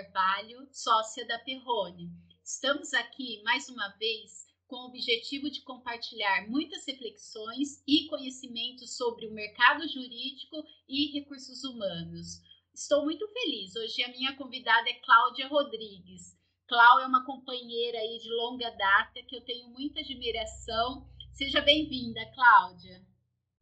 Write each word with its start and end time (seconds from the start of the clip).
Carvalho, 0.00 0.66
sócia 0.72 1.26
da 1.26 1.38
Perrone. 1.40 2.10
Estamos 2.42 2.94
aqui 2.94 3.42
mais 3.42 3.68
uma 3.68 3.86
vez 3.98 4.46
com 4.66 4.76
o 4.76 4.86
objetivo 4.88 5.50
de 5.50 5.62
compartilhar 5.62 6.48
muitas 6.48 6.86
reflexões 6.86 7.82
e 7.86 8.06
conhecimentos 8.08 8.96
sobre 8.96 9.26
o 9.26 9.34
mercado 9.34 9.86
jurídico 9.86 10.56
e 10.88 11.12
recursos 11.18 11.64
humanos. 11.64 12.40
Estou 12.72 13.04
muito 13.04 13.28
feliz. 13.28 13.76
Hoje 13.76 14.02
a 14.02 14.08
minha 14.08 14.34
convidada 14.36 14.88
é 14.88 14.94
Cláudia 15.00 15.48
Rodrigues. 15.48 16.34
Cláudia 16.66 17.04
é 17.04 17.08
uma 17.08 17.26
companheira 17.26 17.98
aí 17.98 18.18
de 18.22 18.30
longa 18.30 18.70
data 18.70 19.22
que 19.28 19.36
eu 19.36 19.44
tenho 19.44 19.68
muita 19.68 20.00
admiração. 20.00 21.06
Seja 21.34 21.60
bem-vinda, 21.60 22.20
Cláudia. 22.34 23.04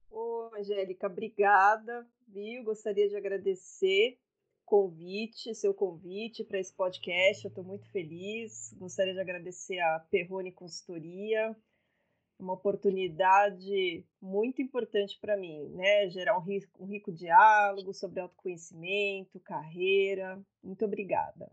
Ô, 0.09 0.51
Angélica, 0.57 1.09
obrigada, 1.09 2.09
viu? 2.29 2.63
Gostaria 2.63 3.09
de 3.09 3.17
agradecer 3.17 4.21
convite, 4.69 5.55
seu 5.55 5.73
convite 5.73 6.45
para 6.45 6.61
esse 6.61 6.73
podcast. 6.75 7.45
Eu 7.45 7.49
estou 7.49 7.65
muito 7.65 7.91
feliz. 7.91 8.75
Gostaria 8.77 9.15
de 9.15 9.21
agradecer 9.21 9.79
a 9.81 10.01
Perrone 10.11 10.53
Consultoria, 10.53 11.57
uma 12.39 12.53
oportunidade 12.53 14.05
muito 14.21 14.61
importante 14.61 15.19
para 15.21 15.39
mim, 15.39 15.71
né? 15.71 16.09
Gerar 16.11 16.39
um 16.39 16.43
rico, 16.43 16.85
um 16.85 16.87
rico 16.87 17.11
diálogo 17.11 17.95
sobre 17.95 18.21
autoconhecimento, 18.21 19.41
carreira. 19.41 20.39
Muito 20.63 20.85
obrigada. 20.85 21.51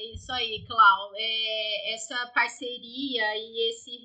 É 0.00 0.14
isso 0.14 0.32
aí, 0.32 0.64
Clau. 0.66 1.12
É, 1.14 1.92
essa 1.92 2.26
parceria 2.28 3.36
e 3.36 3.68
esse 3.68 3.98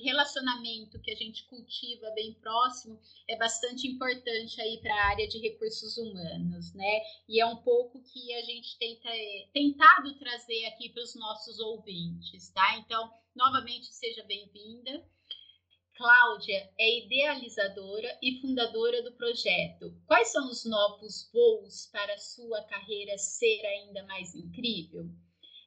relacionamento 0.00 1.00
que 1.00 1.12
a 1.12 1.14
gente 1.14 1.44
cultiva 1.44 2.10
bem 2.10 2.34
próximo 2.34 2.98
é 3.28 3.36
bastante 3.36 3.86
importante 3.86 4.60
aí 4.60 4.80
para 4.82 4.92
a 4.92 5.06
área 5.10 5.28
de 5.28 5.38
recursos 5.38 5.96
humanos, 5.96 6.74
né? 6.74 7.02
E 7.28 7.40
é 7.40 7.46
um 7.46 7.54
pouco 7.54 8.02
que 8.02 8.34
a 8.34 8.42
gente 8.42 8.76
tenta 8.78 9.08
é, 9.08 9.48
tentado 9.54 10.12
trazer 10.18 10.64
aqui 10.66 10.88
para 10.88 11.04
os 11.04 11.14
nossos 11.14 11.60
ouvintes, 11.60 12.50
tá? 12.50 12.76
Então, 12.78 13.08
novamente, 13.32 13.86
seja 13.86 14.24
bem-vinda. 14.24 15.08
Cláudia 15.96 16.70
é 16.78 16.98
idealizadora 16.98 18.18
e 18.20 18.38
fundadora 18.38 19.02
do 19.02 19.12
projeto. 19.12 19.98
Quais 20.06 20.30
são 20.30 20.50
os 20.50 20.66
novos 20.66 21.30
voos 21.32 21.86
para 21.86 22.18
sua 22.18 22.62
carreira 22.64 23.16
ser 23.16 23.64
ainda 23.64 24.02
mais 24.04 24.34
incrível? 24.34 25.08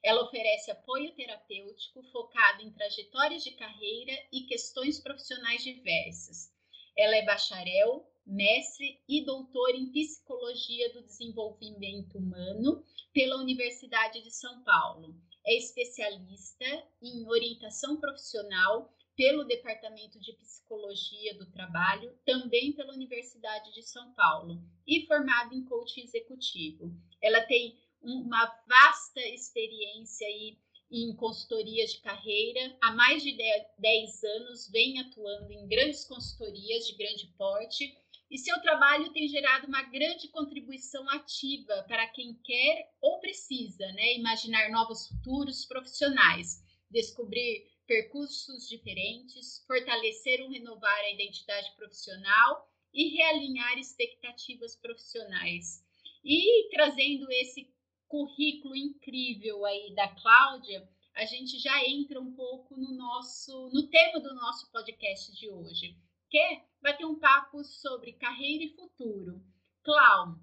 Ela 0.04 0.22
oferece 0.22 0.70
apoio 0.70 1.12
terapêutico 1.16 2.04
focado 2.12 2.62
em 2.62 2.70
trajetórias 2.70 3.42
de 3.42 3.50
carreira 3.56 4.12
e 4.32 4.42
questões 4.42 5.00
profissionais 5.00 5.64
diversas. 5.64 6.52
Ela 6.96 7.16
é 7.16 7.24
bacharel, 7.24 8.08
mestre 8.24 9.02
e 9.08 9.24
doutora 9.24 9.76
em 9.76 9.90
Psicologia 9.90 10.92
do 10.92 11.02
Desenvolvimento 11.02 12.18
Humano 12.18 12.84
pela 13.12 13.40
Universidade 13.40 14.22
de 14.22 14.30
São 14.30 14.62
Paulo. 14.62 15.12
É 15.44 15.56
especialista 15.56 16.86
em 17.02 17.26
orientação 17.26 17.96
profissional 17.98 18.94
pelo 19.20 19.44
Departamento 19.44 20.18
de 20.18 20.32
Psicologia 20.32 21.34
do 21.34 21.44
Trabalho, 21.50 22.10
também 22.24 22.72
pela 22.72 22.94
Universidade 22.94 23.70
de 23.74 23.82
São 23.82 24.14
Paulo, 24.14 24.58
e 24.86 25.06
formada 25.06 25.54
em 25.54 25.62
coaching 25.62 26.04
executivo. 26.04 26.90
Ela 27.20 27.42
tem 27.42 27.78
uma 28.00 28.46
vasta 28.66 29.20
experiência 29.20 30.26
aí 30.26 30.56
em 30.90 31.14
consultoria 31.16 31.84
de 31.84 32.00
carreira. 32.00 32.74
Há 32.80 32.92
mais 32.92 33.22
de 33.22 33.36
10 33.78 34.24
anos 34.24 34.70
vem 34.70 34.98
atuando 35.00 35.52
em 35.52 35.68
grandes 35.68 36.06
consultorias 36.06 36.86
de 36.86 36.96
grande 36.96 37.26
porte 37.36 37.94
e 38.30 38.38
seu 38.38 38.58
trabalho 38.62 39.12
tem 39.12 39.28
gerado 39.28 39.66
uma 39.66 39.82
grande 39.82 40.28
contribuição 40.28 41.06
ativa 41.10 41.84
para 41.86 42.06
quem 42.06 42.40
quer 42.42 42.90
ou 43.02 43.20
precisa 43.20 43.86
né, 43.92 44.14
imaginar 44.14 44.70
novos 44.70 45.08
futuros 45.08 45.66
profissionais, 45.66 46.64
descobrir 46.90 47.69
percursos 47.90 48.68
diferentes, 48.68 49.64
fortalecer 49.66 50.40
ou 50.42 50.48
renovar 50.48 51.00
a 51.00 51.10
identidade 51.10 51.74
profissional 51.74 52.70
e 52.94 53.16
realinhar 53.16 53.76
expectativas 53.78 54.76
profissionais. 54.76 55.84
E 56.24 56.70
trazendo 56.70 57.26
esse 57.32 57.68
currículo 58.06 58.76
incrível 58.76 59.66
aí 59.66 59.92
da 59.96 60.06
Cláudia, 60.06 60.88
a 61.16 61.24
gente 61.24 61.58
já 61.58 61.84
entra 61.84 62.20
um 62.20 62.32
pouco 62.32 62.76
no 62.76 62.94
nosso 62.96 63.68
no 63.72 63.88
tema 63.88 64.20
do 64.20 64.36
nosso 64.36 64.70
podcast 64.70 65.32
de 65.32 65.50
hoje, 65.50 65.96
que 66.28 66.38
é 66.38 66.64
bater 66.80 67.04
um 67.04 67.18
papo 67.18 67.64
sobre 67.64 68.12
carreira 68.12 68.62
e 68.62 68.76
futuro. 68.76 69.42
Cláudia, 69.82 70.40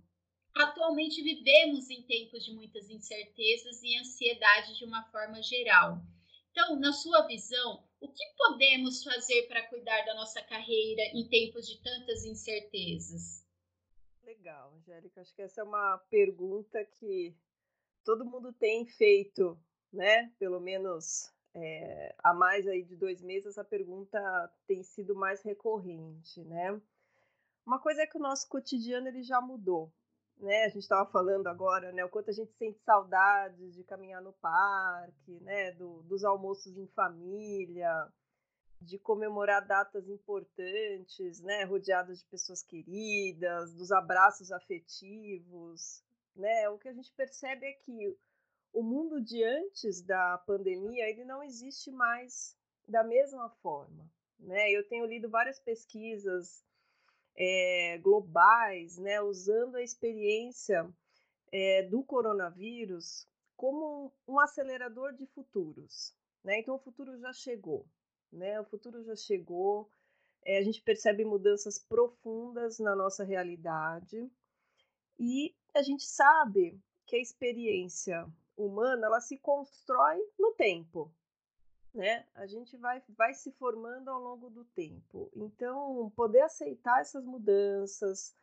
atualmente 0.53 1.21
vivemos 1.21 1.89
em 1.89 2.03
tempos 2.03 2.43
de 2.43 2.51
muitas 2.51 2.89
incertezas 2.89 3.81
e 3.83 3.95
ansiedade 3.95 4.77
de 4.77 4.83
uma 4.83 5.05
forma 5.05 5.41
geral. 5.41 6.01
Então, 6.59 6.75
na 6.79 6.91
sua 6.91 7.21
visão, 7.27 7.83
o 8.01 8.07
que 8.07 8.25
podemos 8.35 9.03
fazer 9.03 9.43
para 9.43 9.67
cuidar 9.67 10.03
da 10.05 10.15
nossa 10.15 10.41
carreira 10.41 11.03
em 11.13 11.29
tempos 11.29 11.67
de 11.67 11.79
tantas 11.83 12.25
incertezas? 12.25 13.45
Legal, 14.23 14.73
Angélica. 14.73 15.21
Acho 15.21 15.35
que 15.35 15.43
essa 15.43 15.61
é 15.61 15.63
uma 15.63 15.99
pergunta 16.09 16.83
que 16.83 17.37
todo 18.03 18.25
mundo 18.25 18.51
tem 18.51 18.87
feito, 18.87 19.55
né? 19.93 20.33
Pelo 20.39 20.59
menos 20.59 21.31
é, 21.53 22.15
há 22.23 22.33
mais 22.33 22.67
aí 22.67 22.81
de 22.81 22.95
dois 22.95 23.21
meses, 23.21 23.49
essa 23.49 23.63
pergunta 23.63 24.51
tem 24.65 24.81
sido 24.81 25.15
mais 25.15 25.43
recorrente, 25.43 26.43
né? 26.43 26.81
Uma 27.67 27.77
coisa 27.79 28.01
é 28.01 28.07
que 28.07 28.17
o 28.17 28.21
nosso 28.21 28.49
cotidiano 28.49 29.07
ele 29.07 29.21
já 29.21 29.39
mudou, 29.39 29.93
né? 30.39 30.65
A 30.65 30.69
gente 30.69 30.83
estava 30.83 31.09
falando 31.09 31.47
agora, 31.47 31.91
né? 31.91 32.03
O 32.05 32.09
quanto 32.09 32.29
a 32.29 32.33
gente 32.33 32.51
sente 32.53 32.79
saudades 32.83 33.75
de 33.75 33.83
caminhar 33.83 34.21
no 34.21 34.33
parque, 34.33 35.39
né? 35.41 35.71
Do, 35.71 36.03
dos 36.03 36.23
almoços 36.23 36.77
em 36.77 36.87
família, 36.87 38.07
de 38.79 38.99
comemorar 38.99 39.65
datas 39.65 40.07
importantes, 40.07 41.41
né? 41.41 41.63
Rodeados 41.63 42.19
de 42.19 42.25
pessoas 42.25 42.61
queridas, 42.61 43.73
dos 43.73 43.91
abraços 43.91 44.51
afetivos, 44.51 46.03
né? 46.35 46.69
O 46.69 46.77
que 46.77 46.89
a 46.89 46.93
gente 46.93 47.11
percebe 47.13 47.65
é 47.65 47.73
que 47.73 48.17
o 48.73 48.83
mundo 48.83 49.19
de 49.21 49.43
antes 49.43 50.01
da 50.01 50.37
pandemia 50.45 51.09
ele 51.09 51.25
não 51.25 51.43
existe 51.43 51.89
mais 51.91 52.55
da 52.87 53.03
mesma 53.03 53.49
forma, 53.61 54.09
né? 54.39 54.71
Eu 54.71 54.87
tenho 54.87 55.05
lido 55.05 55.29
várias 55.29 55.59
pesquisas 55.59 56.63
é, 57.37 57.99
globais, 57.99 58.97
né, 58.97 59.21
usando 59.21 59.75
a 59.75 59.83
experiência 59.83 60.89
é, 61.51 61.83
do 61.83 62.03
coronavírus 62.03 63.27
como 63.55 64.11
um, 64.27 64.39
acelerador 64.39 65.13
de 65.13 65.25
futuros. 65.27 66.13
Né? 66.43 66.59
Então, 66.59 66.75
o 66.75 66.79
futuro 66.79 67.17
já 67.19 67.31
chegou. 67.31 67.85
Né? 68.31 68.59
O 68.59 68.65
futuro 68.65 69.03
já 69.03 69.15
chegou. 69.15 69.89
É, 70.43 70.57
a 70.57 70.63
gente 70.63 70.81
percebe 70.81 71.23
mudanças 71.23 71.77
profundas 71.77 72.79
na 72.79 72.95
nossa 72.95 73.23
realidade 73.23 74.29
e 75.19 75.53
a 75.73 75.81
gente 75.81 76.03
sabe 76.03 76.79
que 77.05 77.15
a 77.15 77.21
experiência 77.21 78.27
humana 78.55 79.07
ela 79.07 79.19
se 79.19 79.37
constrói 79.37 80.19
no 80.37 80.53
tempo 80.53 81.11
né? 81.97 82.23
A 82.35 82.45
gente 82.45 82.77
vai, 82.77 83.01
vai 83.09 83.33
se 83.33 83.51
formando 83.53 84.09
ao 84.09 84.21
longo 84.21 84.51
do 84.51 84.63
tempo. 84.63 85.29
Então, 85.35 86.11
poder 86.15 86.41
aceitar 86.41 87.01
essas 87.01 87.25
mudanças 87.25 88.35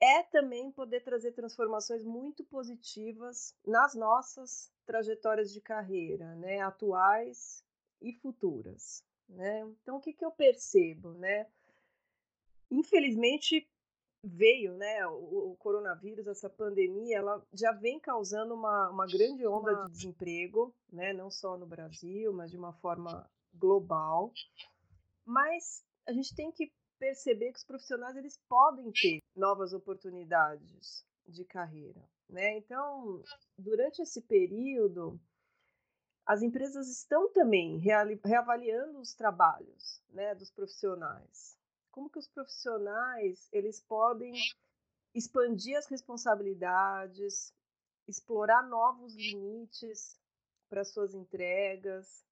é 0.00 0.22
também 0.22 0.70
poder 0.70 1.00
trazer 1.00 1.32
transformações 1.32 2.04
muito 2.04 2.44
positivas 2.44 3.56
nas 3.66 3.94
nossas 3.94 4.72
trajetórias 4.86 5.52
de 5.52 5.60
carreira, 5.60 6.36
né? 6.36 6.60
Atuais 6.60 7.64
e 8.00 8.12
futuras, 8.12 9.04
né? 9.28 9.62
Então, 9.82 9.96
o 9.96 10.00
que, 10.00 10.12
que 10.12 10.24
eu 10.24 10.30
percebo, 10.30 11.12
né? 11.14 11.48
Infelizmente, 12.70 13.68
veio, 14.26 14.74
né, 14.74 15.06
o, 15.06 15.52
o, 15.52 15.56
coronavírus, 15.56 16.26
essa 16.26 16.50
pandemia, 16.50 17.18
ela 17.18 17.42
já 17.52 17.72
vem 17.72 18.00
causando 18.00 18.54
uma, 18.54 18.90
uma 18.90 19.06
grande 19.06 19.46
onda 19.46 19.74
de 19.84 19.92
desemprego, 19.92 20.74
né, 20.92 21.12
não 21.12 21.30
só 21.30 21.56
no 21.56 21.66
Brasil, 21.66 22.32
mas 22.32 22.50
de 22.50 22.56
uma 22.56 22.72
forma 22.74 23.28
global. 23.54 24.32
Mas 25.24 25.84
a 26.06 26.12
gente 26.12 26.34
tem 26.34 26.50
que 26.50 26.72
perceber 26.98 27.52
que 27.52 27.58
os 27.58 27.64
profissionais 27.64 28.16
eles 28.16 28.38
podem 28.48 28.90
ter 28.90 29.22
novas 29.34 29.72
oportunidades 29.72 31.04
de 31.26 31.44
carreira, 31.44 32.02
né? 32.28 32.56
Então, 32.56 33.22
durante 33.58 34.00
esse 34.00 34.22
período, 34.22 35.20
as 36.24 36.42
empresas 36.42 36.88
estão 36.88 37.30
também 37.32 37.78
reavaliando 38.24 38.98
os 39.00 39.12
trabalhos, 39.14 40.00
né, 40.10 40.34
dos 40.34 40.50
profissionais 40.50 41.55
como 41.96 42.10
que 42.10 42.18
os 42.18 42.28
profissionais 42.28 43.48
eles 43.50 43.80
podem 43.80 44.34
expandir 45.14 45.78
as 45.78 45.86
responsabilidades, 45.86 47.54
explorar 48.06 48.68
novos 48.68 49.14
limites 49.14 50.20
para 50.68 50.84
suas 50.84 51.14
entregas. 51.14 52.22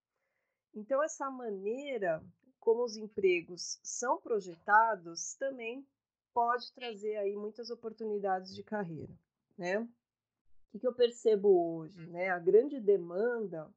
Então 0.75 1.03
essa 1.03 1.31
maneira 1.31 2.23
como 2.61 2.85
os 2.85 2.95
empregos 2.99 3.81
são 3.83 4.21
projetados 4.21 5.33
também 5.37 5.89
pode 6.35 6.71
trazer 6.75 7.17
aí 7.17 7.35
muitas 7.35 7.71
oportunidades 7.71 8.55
de 8.55 8.63
carreira, 8.63 9.19
né? 9.57 9.79
O 10.75 10.79
que 10.79 10.87
eu 10.87 10.95
percebo 10.95 11.79
hoje, 11.79 12.07
né? 12.09 12.29
A 12.29 12.39
grande 12.39 12.79
demanda 12.79 13.73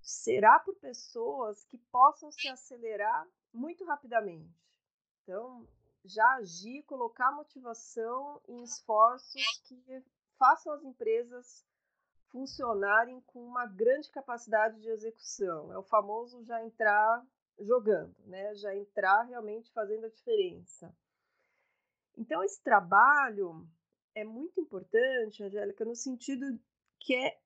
será 0.00 0.58
por 0.58 0.74
pessoas 0.76 1.64
que 1.66 1.78
possam 1.78 2.32
se 2.32 2.48
acelerar 2.48 3.24
muito 3.52 3.84
rapidamente. 3.84 4.54
Então, 5.22 5.66
já 6.04 6.26
agir, 6.34 6.82
colocar 6.84 7.30
motivação 7.32 8.40
em 8.48 8.62
esforços 8.62 9.42
que 9.64 10.02
façam 10.38 10.72
as 10.72 10.82
empresas 10.82 11.64
funcionarem 12.30 13.20
com 13.22 13.44
uma 13.44 13.66
grande 13.66 14.10
capacidade 14.10 14.80
de 14.80 14.88
execução. 14.88 15.72
É 15.72 15.78
o 15.78 15.82
famoso 15.82 16.42
já 16.44 16.64
entrar 16.64 17.24
jogando, 17.60 18.16
né? 18.24 18.54
Já 18.54 18.74
entrar 18.74 19.22
realmente 19.22 19.70
fazendo 19.72 20.06
a 20.06 20.10
diferença. 20.10 20.94
Então, 22.16 22.42
esse 22.42 22.60
trabalho 22.62 23.68
é 24.14 24.24
muito 24.24 24.60
importante, 24.60 25.42
Angélica, 25.42 25.84
no 25.84 25.94
sentido 25.94 26.58
que 26.98 27.14
é 27.14 27.38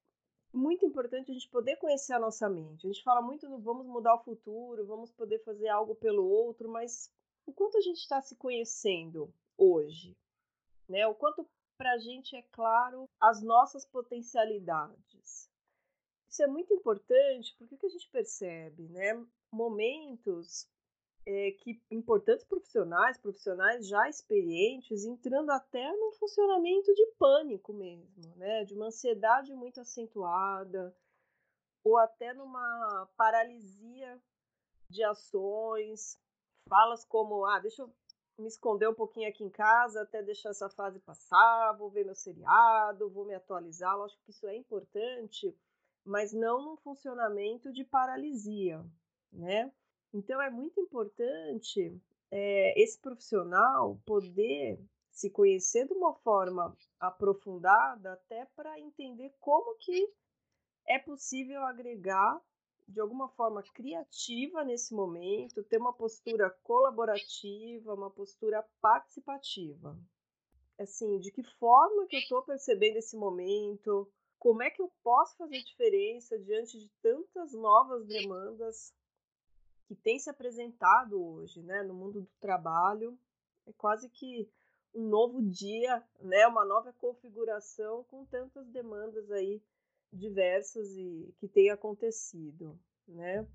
muito 0.53 0.85
importante 0.87 1.31
a 1.31 1.35
gente 1.35 1.49
poder 1.49 1.77
conhecer 1.77 2.13
a 2.13 2.19
nossa 2.19 2.49
mente. 2.49 2.87
A 2.87 2.93
gente 2.93 3.03
fala 3.03 3.21
muito 3.21 3.49
no 3.49 3.59
vamos 3.59 3.87
mudar 3.87 4.15
o 4.15 4.25
futuro, 4.25 4.87
vamos 4.87 5.11
poder 5.13 5.39
fazer 5.45 5.69
algo 5.69 5.95
pelo 5.95 6.25
outro, 6.27 6.69
mas 6.69 7.11
o 7.47 7.53
quanto 7.53 7.79
a 7.79 7.81
gente 7.81 7.99
está 7.99 8.21
se 8.21 8.35
conhecendo 8.37 9.33
hoje, 9.57 10.17
né? 10.89 11.07
O 11.07 11.15
quanto 11.15 11.47
para 11.77 11.93
a 11.93 11.99
gente 11.99 12.35
é 12.35 12.43
claro 12.43 13.09
as 13.21 13.43
nossas 13.43 13.85
potencialidades. 13.85 15.51
Isso 16.29 16.43
é 16.43 16.47
muito 16.47 16.73
importante 16.73 17.55
porque 17.59 17.75
o 17.75 17.79
que 17.79 17.87
a 17.87 17.91
gente 17.91 18.09
percebe, 18.11 18.89
né? 18.89 19.25
Momentos 19.53 20.69
é, 21.27 21.51
que 21.51 21.83
importantes 21.91 22.45
profissionais, 22.45 23.19
profissionais 23.19 23.89
já 23.89 24.09
experientes, 24.09 25.05
entrando 25.05 25.51
até 25.51 25.91
num 25.97 26.13
funcionamento 26.13 26.95
de 26.95 27.05
pânico 27.19 27.73
mesmo, 27.73 28.37
né? 28.37 28.65
De 28.65 28.75
uma 28.75 28.87
ansiedade 28.87 29.53
muito 29.53 29.81
acentuada, 29.81 30.97
ou 31.85 31.97
até 31.97 32.33
numa 32.33 33.09
paralisia 33.17 34.21
de 34.89 35.03
ações, 35.03 36.17
falas 36.69 37.05
como, 37.05 37.45
ah, 37.45 37.59
deixa 37.59 37.83
eu 37.83 37.93
me 38.39 38.47
esconder 38.47 38.89
um 38.89 38.95
pouquinho 38.95 39.29
aqui 39.29 39.43
em 39.43 39.51
casa 39.51 40.03
até 40.03 40.23
deixar 40.23 40.51
essa 40.51 40.69
fase 40.69 41.01
passar, 41.01 41.73
vou 41.73 41.91
ver 41.91 42.05
meu 42.05 42.15
seriado, 42.15 43.11
vou 43.11 43.25
me 43.25 43.35
atualizar. 43.35 43.97
Lógico 43.97 44.23
que 44.25 44.31
isso 44.31 44.47
é 44.47 44.55
importante, 44.55 45.57
mas 46.05 46.33
não 46.33 46.63
num 46.63 46.77
funcionamento 46.77 47.73
de 47.73 47.83
paralisia, 47.85 48.85
né? 49.33 49.73
Então 50.13 50.41
é 50.41 50.51
muito 50.51 50.81
importante 50.81 52.01
é, 52.31 52.81
esse 52.81 52.99
profissional 52.99 54.01
poder 54.05 54.79
se 55.11 55.31
conhecer 55.31 55.87
de 55.87 55.95
uma 55.95 56.15
forma 56.15 56.77
aprofundada 57.01 58.13
até 58.13 58.45
para 58.55 58.79
entender 58.79 59.35
como 59.41 59.77
que 59.77 60.13
é 60.87 60.99
possível 60.99 61.63
agregar 61.65 62.41
de 62.87 63.01
alguma 63.01 63.29
forma 63.31 63.63
criativa 63.63 64.63
nesse 64.63 64.95
momento, 64.95 65.65
ter 65.65 65.79
uma 65.79 65.93
postura 65.93 66.51
colaborativa, 66.63 67.95
uma 67.95 68.11
postura 68.11 68.65
participativa. 68.81 69.99
Assim, 70.79 71.19
de 71.19 71.33
que 71.33 71.43
forma 71.43 72.07
que 72.07 72.17
eu 72.17 72.21
estou 72.21 72.43
percebendo 72.43 72.99
esse 72.99 73.17
momento? 73.17 74.09
Como 74.39 74.63
é 74.63 74.71
que 74.71 74.81
eu 74.81 74.93
posso 75.03 75.37
fazer 75.37 75.63
diferença 75.63 76.39
diante 76.39 76.79
de 76.79 76.89
tantas 77.03 77.53
novas 77.55 78.07
demandas 78.07 78.95
que 79.87 79.95
têm 79.95 80.19
se 80.19 80.29
apresentado 80.29 81.23
hoje, 81.23 81.63
né, 81.63 81.83
no 81.83 81.95
mundo 81.95 82.23
do 82.23 82.31
trabalho? 82.41 83.19
É 83.67 83.73
quase 83.73 84.09
que 84.09 84.49
um 84.95 85.09
novo 85.09 85.43
dia, 85.43 86.03
né, 86.21 86.47
uma 86.47 86.65
nova 86.65 86.93
configuração 86.95 88.05
com 88.05 88.25
tantas 88.27 88.67
demandas 88.69 89.31
aí 89.31 89.63
diversas 90.13 90.97
e 90.97 91.35
que 91.39 91.49
têm 91.49 91.71
acontecido, 91.71 92.79
né? 93.07 93.47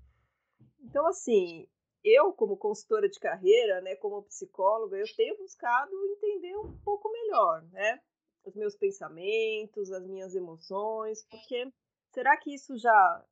Então, 0.80 1.06
assim, 1.06 1.66
eu 2.04 2.32
como 2.32 2.56
consultora 2.56 3.08
de 3.08 3.18
carreira, 3.18 3.80
né, 3.80 3.96
como 3.96 4.22
psicóloga, 4.24 4.96
eu 4.96 5.06
tenho 5.16 5.36
buscado 5.38 5.92
entender 6.06 6.56
um 6.56 6.76
pouco 6.78 7.10
melhor, 7.10 7.62
né, 7.70 8.00
os 8.44 8.54
meus 8.54 8.76
pensamentos, 8.76 9.90
as 9.90 10.06
minhas 10.06 10.34
emoções, 10.34 11.24
porque 11.24 11.72
será 12.12 12.36
que 12.36 12.54
isso 12.54 12.76
já, 12.76 13.26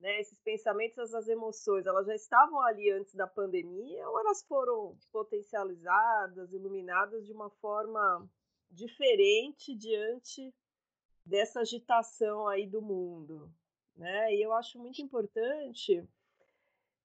né, 0.00 0.18
esses 0.18 0.40
pensamentos, 0.40 0.98
essas 0.98 1.28
emoções, 1.28 1.86
elas 1.86 2.06
já 2.06 2.14
estavam 2.14 2.60
ali 2.62 2.90
antes 2.90 3.14
da 3.14 3.26
pandemia 3.26 4.08
ou 4.08 4.18
elas 4.18 4.42
foram 4.42 4.96
potencializadas, 5.12 6.52
iluminadas 6.52 7.26
de 7.26 7.32
uma 7.32 7.50
forma 7.50 8.26
diferente 8.70 9.74
diante 9.74 10.54
dessa 11.24 11.60
agitação 11.60 12.48
aí 12.48 12.66
do 12.66 12.80
mundo, 12.80 13.52
né? 13.94 14.34
E 14.34 14.42
eu 14.42 14.54
acho 14.54 14.78
muito 14.78 15.02
importante 15.02 16.02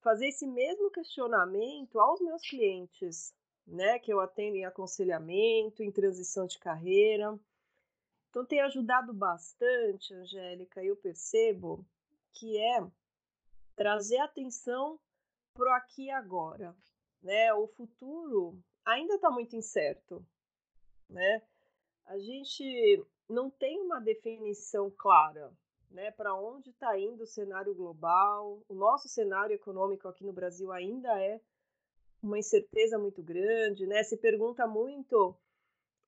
fazer 0.01 0.27
esse 0.27 0.47
mesmo 0.47 0.89
questionamento 0.89 1.99
aos 1.99 2.21
meus 2.21 2.41
clientes, 2.47 3.35
né, 3.67 3.97
que 3.99 4.13
eu 4.13 4.19
atendo 4.19 4.55
em 4.55 4.63
aconselhamento, 4.63 5.83
em 5.83 5.91
transição 5.91 6.45
de 6.45 6.59
carreira. 6.59 7.37
Então 8.29 8.45
tem 8.45 8.61
ajudado 8.61 9.13
bastante, 9.13 10.13
Angélica, 10.13 10.83
eu 10.83 10.95
percebo 10.95 11.85
que 12.35 12.57
é 12.57 12.85
trazer 13.75 14.17
atenção 14.17 14.99
pro 15.53 15.69
aqui 15.71 16.05
e 16.05 16.11
agora, 16.11 16.75
né? 17.21 17.53
O 17.53 17.67
futuro 17.67 18.61
ainda 18.85 19.15
está 19.15 19.31
muito 19.31 19.55
incerto, 19.55 20.23
né? 21.09 21.41
A 22.05 22.19
gente 22.19 23.03
não 23.27 23.49
tem 23.49 23.81
uma 23.81 23.99
definição 23.99 24.91
clara 24.91 25.51
né, 25.89 26.11
para 26.11 26.35
onde 26.35 26.69
está 26.69 26.99
indo 26.99 27.23
o 27.23 27.27
cenário 27.27 27.73
global. 27.73 28.61
O 28.67 28.75
nosso 28.75 29.07
cenário 29.07 29.55
econômico 29.55 30.07
aqui 30.07 30.23
no 30.23 30.33
Brasil 30.33 30.71
ainda 30.71 31.19
é 31.19 31.39
uma 32.21 32.37
incerteza 32.37 32.99
muito 32.99 33.23
grande, 33.23 33.87
né? 33.87 34.03
Se 34.03 34.17
pergunta 34.17 34.67
muito, 34.67 35.35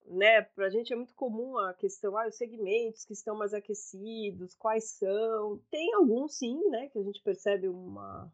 né? 0.08 0.42
Para 0.42 0.68
a 0.68 0.70
gente 0.70 0.94
é 0.94 0.96
muito 0.96 1.14
comum 1.14 1.58
a 1.58 1.74
questão, 1.74 2.18
ah, 2.18 2.28
os 2.28 2.36
segmentos 2.36 3.06
que 3.06 3.14
estão 3.14 3.36
mais 3.36 3.54
aquecidos, 3.54 4.56
quais 4.56 4.92
são? 4.92 5.60
Tem 5.70 5.94
alguns 5.94 6.38
sim, 6.38 6.60
né? 6.70 6.88
Que 6.90 7.00
a 7.00 7.04
gente 7.04 7.22
percebe 7.22 7.68
uma, 7.68 8.32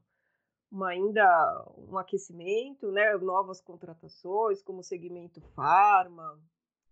uma 0.72 0.90
ainda 0.90 1.66
um 1.78 1.98
aquecimento, 1.98 2.92
né? 2.92 3.16
Novas 3.18 3.62
contratações, 3.62 4.62
como 4.62 4.80
o 4.80 4.84
segmento 4.84 5.42
farma, 5.56 6.40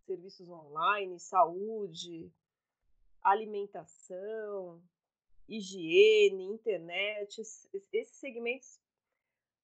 serviços 0.06 0.50
online, 0.50 1.20
saúde, 1.20 2.32
alimentação, 3.22 4.82
higiene, 5.48 6.44
internet, 6.44 7.42
esses 7.42 8.18
segmentos 8.18 8.80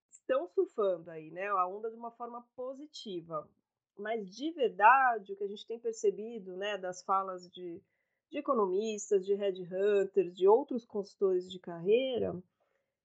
estão 0.10 0.48
surfando 0.48 1.10
aí, 1.10 1.32
né, 1.32 1.48
a 1.48 1.66
onda 1.66 1.90
de 1.90 1.96
uma 1.96 2.12
forma 2.12 2.46
positiva. 2.56 3.50
Mas 3.98 4.30
de 4.36 4.52
verdade, 4.52 5.34
o 5.34 5.36
que 5.36 5.44
a 5.44 5.48
gente 5.48 5.66
tem 5.66 5.80
percebido, 5.80 6.56
né, 6.56 6.78
das 6.78 7.02
falas 7.02 7.50
de, 7.50 7.82
de 8.30 8.38
economistas, 8.38 9.26
de 9.26 9.34
headhunters, 9.34 10.36
de 10.36 10.48
outros 10.48 10.86
consultores 10.86 11.50
de 11.50 11.60
carreira, 11.60 12.42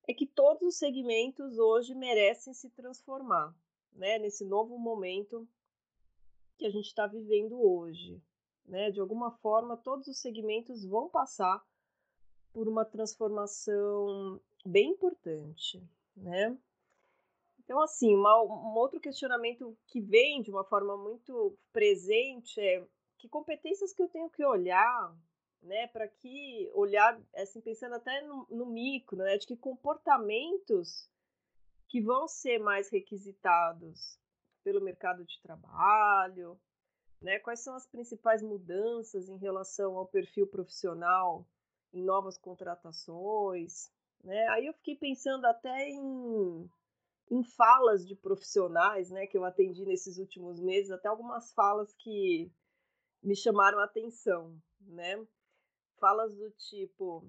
é 0.06 0.12
que 0.12 0.26
todos 0.26 0.62
os 0.62 0.76
segmentos 0.76 1.58
hoje 1.58 1.94
merecem 1.94 2.52
se 2.52 2.68
transformar, 2.70 3.54
né, 3.92 4.18
nesse 4.18 4.44
novo 4.44 4.78
momento 4.78 5.48
que 6.58 6.66
a 6.66 6.70
gente 6.70 6.86
está 6.86 7.06
vivendo 7.06 7.60
hoje. 7.60 8.22
Né? 8.64 8.90
De 8.90 9.00
alguma 9.00 9.30
forma, 9.30 9.76
todos 9.76 10.06
os 10.06 10.18
segmentos 10.18 10.84
vão 10.84 11.08
passar 11.08 11.64
por 12.52 12.68
uma 12.68 12.84
transformação 12.84 14.40
bem 14.64 14.90
importante, 14.90 15.82
né? 16.16 16.56
Então, 17.72 17.80
assim, 17.80 18.14
uma, 18.14 18.42
um 18.42 18.74
outro 18.74 19.00
questionamento 19.00 19.74
que 19.86 19.98
vem 19.98 20.42
de 20.42 20.50
uma 20.50 20.62
forma 20.62 20.94
muito 20.94 21.58
presente 21.72 22.60
é 22.60 22.86
que 23.16 23.30
competências 23.30 23.94
que 23.94 24.02
eu 24.02 24.10
tenho 24.10 24.28
que 24.28 24.44
olhar, 24.44 25.16
né, 25.62 25.86
para 25.86 26.06
que 26.06 26.70
olhar, 26.74 27.18
assim, 27.34 27.62
pensando 27.62 27.94
até 27.94 28.20
no, 28.26 28.46
no 28.50 28.66
micro, 28.66 29.16
né, 29.16 29.38
de 29.38 29.46
que 29.46 29.56
comportamentos 29.56 31.10
que 31.88 31.98
vão 31.98 32.28
ser 32.28 32.58
mais 32.58 32.90
requisitados 32.90 34.18
pelo 34.62 34.82
mercado 34.82 35.24
de 35.24 35.40
trabalho, 35.40 36.60
né? 37.22 37.38
Quais 37.38 37.60
são 37.60 37.74
as 37.74 37.86
principais 37.86 38.42
mudanças 38.42 39.30
em 39.30 39.38
relação 39.38 39.96
ao 39.96 40.06
perfil 40.06 40.46
profissional 40.46 41.48
em 41.90 42.02
novas 42.02 42.36
contratações? 42.36 43.90
Né? 44.22 44.46
Aí 44.48 44.66
eu 44.66 44.74
fiquei 44.74 44.94
pensando 44.94 45.46
até 45.46 45.88
em, 45.88 46.70
em 47.32 47.42
falas 47.42 48.06
de 48.06 48.14
profissionais 48.14 49.10
né, 49.10 49.26
que 49.26 49.38
eu 49.38 49.44
atendi 49.44 49.86
nesses 49.86 50.18
últimos 50.18 50.60
meses, 50.60 50.90
até 50.90 51.08
algumas 51.08 51.50
falas 51.54 51.94
que 51.94 52.52
me 53.22 53.34
chamaram 53.34 53.78
a 53.78 53.84
atenção. 53.84 54.54
Né? 54.82 55.26
Falas 55.98 56.36
do 56.36 56.50
tipo: 56.50 57.26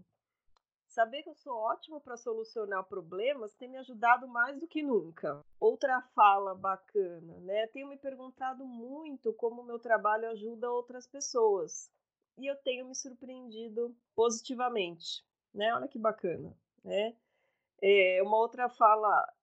Saber 0.88 1.24
que 1.24 1.30
eu 1.30 1.36
sou 1.36 1.54
ótima 1.54 2.02
para 2.02 2.18
solucionar 2.18 2.84
problemas 2.84 3.56
tem 3.56 3.70
me 3.70 3.78
ajudado 3.78 4.28
mais 4.28 4.60
do 4.60 4.68
que 4.68 4.84
nunca. 4.84 5.42
Outra 5.58 6.02
fala 6.14 6.54
bacana, 6.54 7.40
né? 7.40 7.68
Tenho 7.68 7.88
me 7.88 7.98
perguntado 7.98 8.66
muito 8.66 9.32
como 9.34 9.62
o 9.62 9.66
meu 9.66 9.80
trabalho 9.80 10.30
ajuda 10.32 10.70
outras 10.70 11.08
pessoas. 11.08 11.90
E 12.38 12.46
eu 12.46 12.58
tenho 12.58 12.86
me 12.86 12.96
surpreendido 12.96 13.96
positivamente, 14.14 15.24
né? 15.54 15.74
Olha 15.74 15.88
que 15.88 15.98
bacana, 15.98 16.54
né? 16.84 17.16
É 17.82 18.22
uma 18.22 18.38
outra 18.38 18.68
fala 18.68 19.34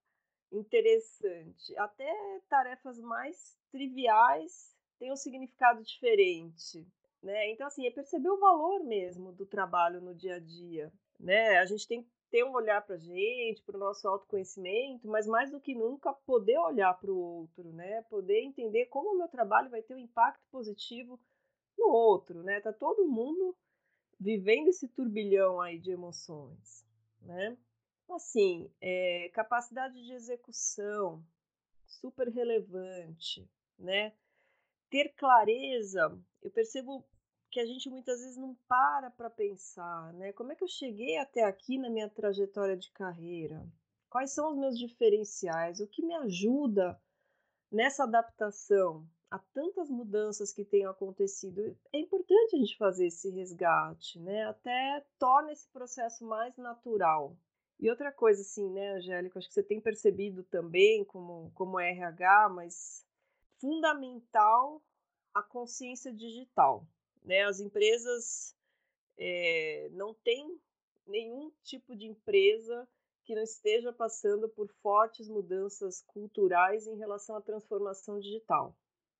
interessante. 0.52 1.76
Até 1.76 2.12
tarefas 2.48 2.98
mais 2.98 3.56
triviais 3.70 4.76
têm 4.98 5.12
um 5.12 5.16
significado 5.16 5.82
diferente. 5.82 6.86
Né? 7.22 7.50
Então, 7.50 7.66
assim, 7.66 7.86
é 7.86 7.90
perceber 7.90 8.30
o 8.30 8.38
valor 8.38 8.82
mesmo 8.84 9.32
do 9.32 9.46
trabalho 9.46 10.00
no 10.00 10.14
dia 10.14 10.36
a 10.36 10.38
dia. 10.38 10.92
Né? 11.18 11.58
A 11.58 11.66
gente 11.66 11.86
tem 11.86 12.02
que 12.02 12.10
ter 12.30 12.44
um 12.44 12.52
olhar 12.52 12.80
para 12.82 12.94
a 12.94 12.98
gente, 12.98 13.62
para 13.62 13.76
o 13.76 13.80
nosso 13.80 14.06
autoconhecimento, 14.06 15.08
mas 15.08 15.26
mais 15.26 15.50
do 15.50 15.60
que 15.60 15.74
nunca 15.74 16.12
poder 16.12 16.56
olhar 16.58 16.94
para 16.94 17.10
o 17.10 17.18
outro, 17.18 17.72
né? 17.72 18.02
Poder 18.02 18.40
entender 18.40 18.86
como 18.86 19.10
o 19.10 19.18
meu 19.18 19.28
trabalho 19.28 19.68
vai 19.68 19.82
ter 19.82 19.94
um 19.94 19.98
impacto 19.98 20.46
positivo 20.50 21.20
no 21.76 21.88
outro, 21.88 22.42
né? 22.42 22.60
Tá 22.60 22.72
todo 22.72 23.08
mundo 23.08 23.56
vivendo 24.18 24.68
esse 24.68 24.86
turbilhão 24.86 25.60
aí 25.60 25.78
de 25.78 25.90
emoções, 25.90 26.86
né? 27.20 27.56
Assim, 28.14 28.70
é, 28.80 29.30
capacidade 29.32 30.04
de 30.04 30.12
execução 30.12 31.24
super 31.86 32.28
relevante, 32.28 33.48
né? 33.78 34.12
Ter 34.90 35.10
clareza, 35.10 36.18
eu 36.42 36.50
percebo 36.50 37.04
que 37.50 37.60
a 37.60 37.66
gente 37.66 37.90
muitas 37.90 38.20
vezes 38.20 38.36
não 38.36 38.54
para 38.68 39.10
para 39.10 39.28
pensar, 39.28 40.12
né? 40.14 40.32
Como 40.32 40.52
é 40.52 40.54
que 40.54 40.62
eu 40.62 40.68
cheguei 40.68 41.16
até 41.18 41.42
aqui 41.44 41.78
na 41.78 41.90
minha 41.90 42.08
trajetória 42.08 42.76
de 42.76 42.90
carreira? 42.90 43.66
Quais 44.08 44.32
são 44.32 44.50
os 44.50 44.58
meus 44.58 44.78
diferenciais? 44.78 45.80
O 45.80 45.86
que 45.86 46.04
me 46.04 46.14
ajuda 46.14 47.00
nessa 47.70 48.04
adaptação 48.04 49.06
a 49.30 49.38
tantas 49.38 49.88
mudanças 49.88 50.52
que 50.52 50.64
têm 50.64 50.86
acontecido? 50.86 51.76
É 51.92 51.98
importante 51.98 52.56
a 52.56 52.58
gente 52.58 52.76
fazer 52.76 53.06
esse 53.06 53.30
resgate, 53.30 54.18
né? 54.20 54.44
Até 54.46 55.04
torna 55.18 55.52
esse 55.52 55.68
processo 55.68 56.24
mais 56.24 56.56
natural. 56.56 57.36
E 57.80 57.88
outra 57.88 58.12
coisa, 58.12 58.42
assim, 58.42 58.68
né, 58.70 58.90
Angélica, 58.96 59.38
acho 59.38 59.48
que 59.48 59.54
você 59.54 59.62
tem 59.62 59.80
percebido 59.80 60.44
também 60.44 61.02
como, 61.02 61.50
como 61.54 61.80
RH, 61.80 62.50
mas 62.50 63.06
fundamental 63.58 64.82
a 65.32 65.42
consciência 65.42 66.12
digital. 66.12 66.86
Né? 67.22 67.42
As 67.44 67.58
empresas 67.58 68.54
é, 69.16 69.88
não 69.92 70.12
tem 70.12 70.60
nenhum 71.06 71.50
tipo 71.62 71.96
de 71.96 72.06
empresa 72.06 72.86
que 73.24 73.34
não 73.34 73.42
esteja 73.42 73.92
passando 73.92 74.46
por 74.48 74.68
fortes 74.82 75.28
mudanças 75.28 76.02
culturais 76.02 76.86
em 76.86 76.96
relação 76.96 77.36
à 77.36 77.40
transformação 77.40 78.18
digital. 78.18 78.76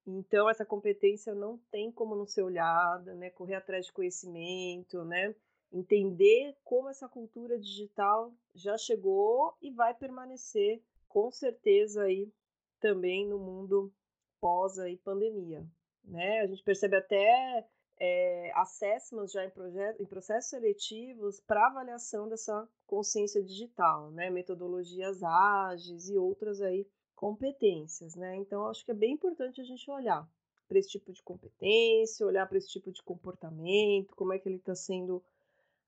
Então, 0.06 0.50
essa 0.50 0.66
competência 0.66 1.34
não 1.34 1.56
tem 1.70 1.90
como 1.90 2.14
não 2.14 2.26
ser 2.26 2.42
olhada, 2.42 3.14
né? 3.14 3.30
correr 3.30 3.54
atrás 3.54 3.86
de 3.86 3.92
conhecimento, 3.92 5.02
né? 5.04 5.34
Entender 5.72 6.56
como 6.64 6.88
essa 6.88 7.08
cultura 7.08 7.58
digital 7.58 8.32
já 8.54 8.76
chegou 8.76 9.54
e 9.62 9.70
vai 9.70 9.94
permanecer 9.94 10.82
com 11.08 11.30
certeza 11.30 12.02
aí 12.02 12.32
também 12.80 13.26
no 13.26 13.38
mundo 13.38 13.92
pós 14.40 14.78
aí 14.78 14.96
pandemia, 14.96 15.64
né? 16.04 16.40
A 16.40 16.46
gente 16.46 16.62
percebe 16.62 16.96
até 16.96 17.66
é, 17.98 18.50
assessments 18.54 19.32
já 19.32 19.44
em, 19.44 19.50
projeto, 19.50 20.02
em 20.02 20.06
processos 20.06 20.50
seletivos 20.50 21.40
para 21.40 21.66
avaliação 21.66 22.28
dessa 22.28 22.66
consciência 22.86 23.42
digital, 23.42 24.10
né? 24.10 24.30
Metodologias 24.30 25.22
ágeis 25.22 26.08
e 26.08 26.16
outras 26.16 26.62
aí 26.62 26.86
competências, 27.14 28.16
né? 28.16 28.36
Então 28.36 28.66
acho 28.66 28.84
que 28.84 28.90
é 28.90 28.94
bem 28.94 29.12
importante 29.12 29.60
a 29.60 29.64
gente 29.64 29.90
olhar 29.90 30.26
para 30.66 30.78
esse 30.78 30.88
tipo 30.88 31.12
de 31.12 31.22
competência, 31.22 32.26
olhar 32.26 32.48
para 32.48 32.56
esse 32.56 32.68
tipo 32.68 32.90
de 32.90 33.02
comportamento, 33.02 34.14
como 34.16 34.32
é 34.32 34.38
que 34.38 34.48
ele 34.48 34.56
está 34.56 34.74
sendo 34.74 35.22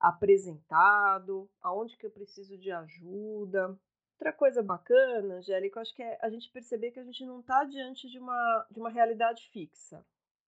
apresentado, 0.02 1.49
aonde 1.62 1.97
que 1.97 2.04
eu 2.04 2.11
preciso 2.11 2.59
de 2.59 2.71
ajuda. 2.71 3.78
Outra 4.14 4.32
coisa 4.32 4.62
bacana, 4.62 5.37
Angélica, 5.37 5.80
acho 5.80 5.94
que 5.94 6.02
é 6.02 6.18
a 6.21 6.28
gente 6.28 6.50
perceber 6.50 6.90
que 6.90 7.00
a 7.00 7.04
gente 7.04 7.25
não 7.25 7.40
está 7.40 7.64
diante 7.64 8.09
de 8.11 8.18
uma, 8.18 8.66
de 8.71 8.78
uma 8.78 8.90
realidade 8.90 9.49
fixa. 9.50 10.04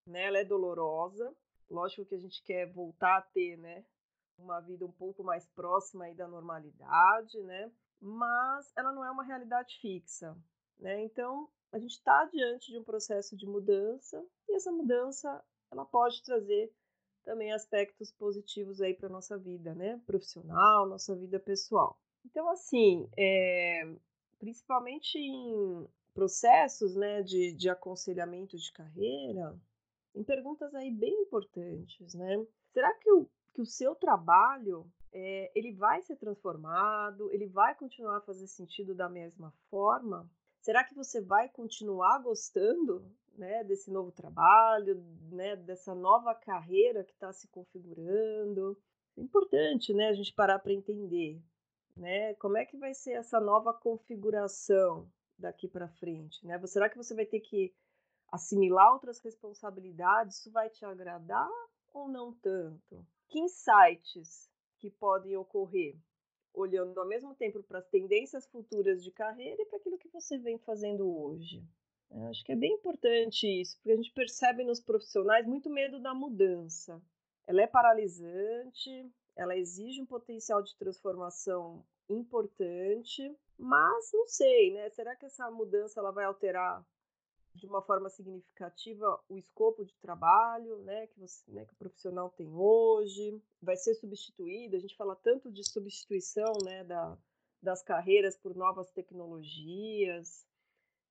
Né? 0.07 0.27
Ela 0.27 0.39
é 0.39 0.45
dolorosa, 0.45 1.35
Lógico 1.71 2.05
que 2.05 2.15
a 2.15 2.19
gente 2.19 2.43
quer 2.43 2.71
voltar 2.71 3.19
a 3.19 3.23
ter, 3.23 3.57
né, 3.57 3.85
uma 4.39 4.61
vida 4.61 4.85
um 4.85 4.93
pouco 4.93 5.23
mais 5.23 5.47
próxima 5.51 6.05
aí 6.05 6.15
da 6.15 6.29
normalidade, 6.29 7.41
né? 7.43 7.71
Mas 8.01 8.73
ela 8.77 8.93
não 8.93 9.05
é 9.05 9.11
uma 9.11 9.23
realidade 9.23 9.79
fixa, 9.81 10.37
né? 10.79 11.03
Então 11.03 11.49
a 11.73 11.79
gente 11.79 11.93
está 11.93 12.25
diante 12.27 12.71
de 12.71 12.79
um 12.79 12.85
processo 12.85 13.37
de 13.37 13.47
mudança 13.47 14.25
e 14.49 14.55
essa 14.55 14.71
mudança 14.71 15.45
ela 15.71 15.85
pode 15.85 16.23
trazer 16.23 16.73
também 17.25 17.53
aspectos 17.53 18.13
positivos 18.13 18.81
aí 18.81 18.95
para 18.95 19.09
nossa 19.09 19.39
vida, 19.39 19.75
né? 19.75 20.01
Profissional, 20.07 20.87
nossa 20.89 21.15
vida 21.17 21.41
pessoal. 21.41 21.99
Então 22.25 22.49
assim, 22.49 23.09
é, 23.17 23.93
principalmente 24.39 25.19
em 25.19 25.87
processos, 26.13 26.95
né, 26.95 27.23
de, 27.23 27.53
de 27.53 27.69
aconselhamento 27.69 28.57
de 28.57 28.73
carreira, 28.73 29.59
em 30.15 30.23
perguntas 30.23 30.73
aí 30.75 30.91
bem 30.93 31.23
importantes, 31.23 32.15
né? 32.15 32.47
Será 32.73 32.95
que 32.95 33.11
o, 33.11 33.29
que 33.53 33.61
o 33.61 33.67
seu 33.67 33.95
trabalho 33.97 34.87
é, 35.13 35.51
ele 35.55 35.73
vai 35.73 36.03
ser 36.03 36.17
transformado? 36.17 37.33
Ele 37.33 37.47
vai 37.47 37.75
continuar 37.75 38.19
a 38.19 38.23
fazer 38.23 38.47
sentido 38.47 38.95
da 38.95 39.09
mesma 39.09 39.53
forma? 39.69 40.31
Será 40.61 40.85
que 40.85 40.95
você 40.95 41.21
vai 41.21 41.49
continuar 41.49 42.21
gostando 42.21 43.05
né, 43.37 43.65
desse 43.65 43.91
novo 43.91 44.13
trabalho, 44.13 45.03
né, 45.31 45.57
dessa 45.57 45.95
nova 45.95 46.35
carreira 46.35 47.05
que 47.05 47.13
está 47.13 47.33
se 47.33 47.49
configurando? 47.49 48.77
É 49.17 49.21
importante 49.21 49.93
né, 49.93 50.09
a 50.09 50.13
gente 50.13 50.33
parar 50.33 50.59
para 50.59 50.73
entender 50.73 51.41
né, 51.97 52.35
como 52.35 52.57
é 52.57 52.65
que 52.65 52.77
vai 52.77 52.95
ser 52.95 53.13
essa 53.13 53.41
nova 53.41 53.73
configuração 53.73 55.09
daqui 55.39 55.69
para 55.69 55.89
frente. 55.89 56.45
Né? 56.47 56.59
Será 56.67 56.89
que 56.89 56.97
você 56.97 57.15
vai 57.15 57.27
ter 57.27 57.41
que 57.41 57.75
assimilar 58.29 58.93
outras 58.93 59.21
responsabilidades, 59.21 60.39
isso 60.39 60.51
vai 60.51 60.69
te 60.69 60.85
agradar 60.85 61.51
ou 61.93 62.09
não 62.09 62.33
tanto? 62.35 63.07
Que 63.29 63.39
insights 63.39 64.51
que 64.79 64.91
podem 64.91 65.37
ocorrer 65.37 65.97
olhando 66.53 66.99
ao 67.01 67.07
mesmo 67.07 67.35
tempo 67.35 67.63
para 67.65 67.81
as 67.81 67.89
tendências 67.89 68.47
futuras 68.47 69.03
de 69.03 69.11
carreira 69.11 69.61
e 69.61 69.67
para 69.67 69.79
aquilo 69.79 69.99
que 69.99 70.09
você 70.09 70.39
vem 70.39 70.59
fazendo 70.59 71.05
hoje? 71.07 71.63
Eu 72.15 72.29
acho 72.29 72.45
que 72.45 72.53
é 72.53 72.57
bem 72.57 72.75
importante 72.75 73.47
isso, 73.47 73.77
porque 73.77 73.91
a 73.91 73.97
gente 73.97 74.13
percebe 74.13 74.63
nos 74.63 74.81
profissionais 74.81 75.47
muito 75.47 75.69
medo 75.69 76.01
da 76.01 76.15
mudança. 76.15 77.03
Ela 77.47 77.63
é 77.63 77.67
paralisante, 77.67 79.13
ela 79.37 79.57
exige 79.57 80.01
um 80.01 80.07
potencial 80.07 80.63
de 80.63 80.77
transformação 80.77 81.85
importante, 82.09 83.37
mas 83.59 84.11
não 84.13 84.27
sei, 84.27 84.73
né? 84.73 84.89
Será 84.91 85.17
que 85.17 85.27
essa 85.27 85.51
mudança 85.51 85.99
ela 85.99 86.13
vai 86.13 86.25
alterar 86.25 86.87
de 87.55 87.67
uma 87.67 87.83
forma 87.83 88.09
significativa 88.09 89.21
o 89.29 89.39
escopo 89.39 89.85
de 89.85 89.95
trabalho 89.99 90.79
né, 90.79 91.07
que, 91.07 91.21
você, 91.21 91.51
né, 91.51 91.65
que 91.65 91.73
o 91.73 91.77
profissional 91.77 92.29
tem 92.31 92.53
hoje, 92.53 93.41
vai 93.63 93.77
ser 93.77 93.95
substituído. 93.95 94.77
A 94.77 94.81
gente 94.81 94.97
fala 94.97 95.15
tanto 95.15 95.51
de 95.51 95.63
substituição 95.63 96.53
né, 96.65 96.83
da, 96.83 97.17
das 97.63 97.83
carreiras 97.83 98.37
por 98.37 98.57
novas 98.57 98.91
tecnologias. 98.91 100.45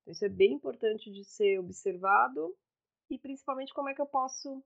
Então, 0.03 0.12
isso 0.12 0.25
é 0.25 0.29
bem 0.29 0.53
importante 0.53 1.10
de 1.10 1.24
ser 1.24 1.60
observado 1.60 2.55
e 3.10 3.17
principalmente 3.17 3.74
como 3.74 3.89
é 3.89 3.93
que 3.93 4.01
eu 4.01 4.05
posso 4.05 4.63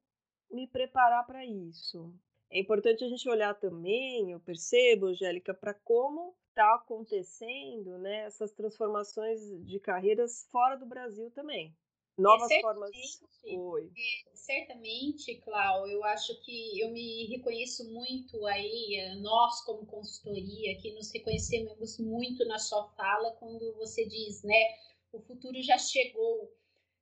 me 0.51 0.67
preparar 0.67 1.25
para 1.25 1.46
isso. 1.46 2.13
É 2.50 2.60
importante 2.60 3.03
a 3.03 3.08
gente 3.08 3.27
olhar 3.29 3.53
também, 3.56 4.32
eu 4.32 4.39
percebo, 4.39 5.08
Angélica, 5.08 5.53
para 5.53 5.74
como 5.74 6.34
está 6.50 6.75
acontecendo 6.75 7.98
né, 8.00 8.25
essas 8.25 8.51
transformações 8.53 9.41
de 9.65 9.79
carreiras 9.79 10.48
fora 10.50 10.75
do 10.75 10.86
Brasil 10.86 11.29
também. 11.32 11.75
Novas 12.17 12.50
é, 12.50 12.62
formas. 12.62 12.89
Oi. 13.46 13.91
É, 13.96 14.36
certamente, 14.36 15.36
Clau, 15.41 15.88
eu 15.88 16.03
acho 16.06 16.34
que 16.41 16.82
eu 16.82 16.89
me 16.89 17.27
reconheço 17.27 17.88
muito 17.94 18.44
aí, 18.48 18.96
eh, 18.96 19.15
nós 19.17 19.63
como 19.63 19.86
consultoria, 19.86 20.82
que 20.82 20.96
nos 20.96 21.12
reconhecemos 21.12 22.00
muito 22.00 22.44
na 22.46 22.58
sua 22.58 22.88
fala 22.96 23.32
quando 23.34 23.72
você 23.75 24.03
diz, 24.08 24.41
né, 24.41 24.63
o 25.17 25.21
futuro 25.21 25.62
já 25.62 25.77
chegou. 25.77 26.51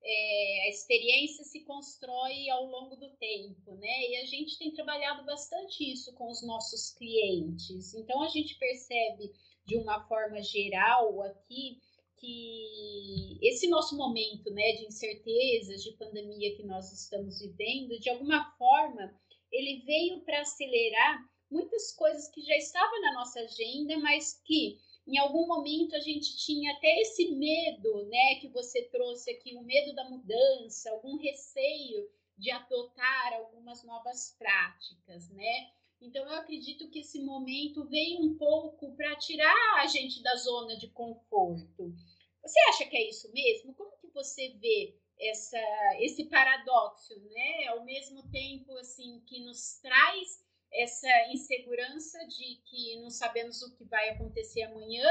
É, 0.08 0.66
a 0.68 0.70
experiência 0.70 1.44
se 1.44 1.62
constrói 1.62 2.48
ao 2.50 2.68
longo 2.68 2.96
do 2.96 3.10
tempo, 3.18 3.76
né? 3.76 4.10
E 4.10 4.18
a 4.18 4.26
gente 4.26 4.58
tem 4.60 4.72
trabalhado 4.72 5.26
bastante 5.26 5.92
isso 5.92 6.14
com 6.14 6.30
os 6.30 6.46
nossos 6.46 6.92
clientes. 6.92 7.94
Então 7.96 8.22
a 8.22 8.28
gente 8.28 8.56
percebe 8.60 9.34
de 9.66 9.78
uma 9.78 10.08
forma 10.08 10.42
geral 10.44 11.24
aqui 11.24 11.80
que 12.18 13.40
esse 13.42 13.68
nosso 13.68 13.98
momento 13.98 14.52
né, 14.52 14.74
de 14.74 14.86
incertezas, 14.86 15.84
de 15.84 15.92
pandemia 15.94 16.56
que 16.56 16.64
nós 16.64 16.92
estamos 16.94 17.40
vivendo, 17.40 18.00
de 18.00 18.10
alguma 18.10 18.52
forma, 18.58 19.14
ele 19.52 19.82
veio 19.86 20.22
para 20.22 20.42
acelerar 20.42 21.20
muitas 21.50 21.92
coisas 21.94 22.30
que 22.30 22.42
já 22.42 22.56
estavam 22.58 23.02
na 23.02 23.14
nossa 23.14 23.40
agenda, 23.40 23.98
mas 24.00 24.42
que 24.46 24.80
em 25.08 25.18
algum 25.18 25.46
momento 25.46 25.96
a 25.96 26.00
gente 26.00 26.36
tinha 26.38 26.74
até 26.74 27.02
esse 27.02 27.32
medo, 27.32 28.06
né, 28.08 28.36
que 28.42 28.48
você 28.50 28.84
trouxe 28.90 29.32
aqui, 29.32 29.56
o 29.56 29.62
medo 29.62 29.94
da 29.94 30.10
mudança, 30.10 30.90
algum 30.92 31.18
receio 31.18 32.10
de 32.38 32.52
adotar 32.52 33.34
algumas 33.34 33.84
novas 33.84 34.36
práticas, 34.38 35.30
né? 35.30 35.72
Então 36.02 36.24
eu 36.26 36.34
acredito 36.34 36.90
que 36.90 37.00
esse 37.00 37.24
momento 37.24 37.88
veio 37.88 38.22
um 38.22 38.38
pouco 38.38 38.96
para 38.96 39.16
tirar 39.16 39.82
a 39.82 39.88
gente 39.88 40.22
da 40.22 40.36
zona 40.36 40.76
de 40.78 40.90
conforto. 40.90 41.94
Você 42.42 42.60
acha 42.70 42.86
que 42.86 42.98
é 42.98 43.10
isso 43.10 43.32
mesmo? 43.32 43.74
Como 43.74 43.98
que 43.98 44.08
você 44.10 44.50
vê 44.60 44.96
essa, 45.20 45.60
esse 46.00 46.26
paradoxo, 46.26 47.18
né? 47.32 47.68
Ao 47.68 47.86
mesmo 47.86 48.30
tempo 48.30 48.78
assim 48.78 49.22
que 49.26 49.40
nos 49.46 49.80
traz 49.80 50.45
essa 50.82 51.10
insegurança 51.32 52.20
de 52.28 52.62
que 52.66 53.00
não 53.02 53.10
sabemos 53.10 53.62
o 53.62 53.76
que 53.76 53.84
vai 53.86 54.10
acontecer 54.10 54.64
amanhã, 54.64 55.06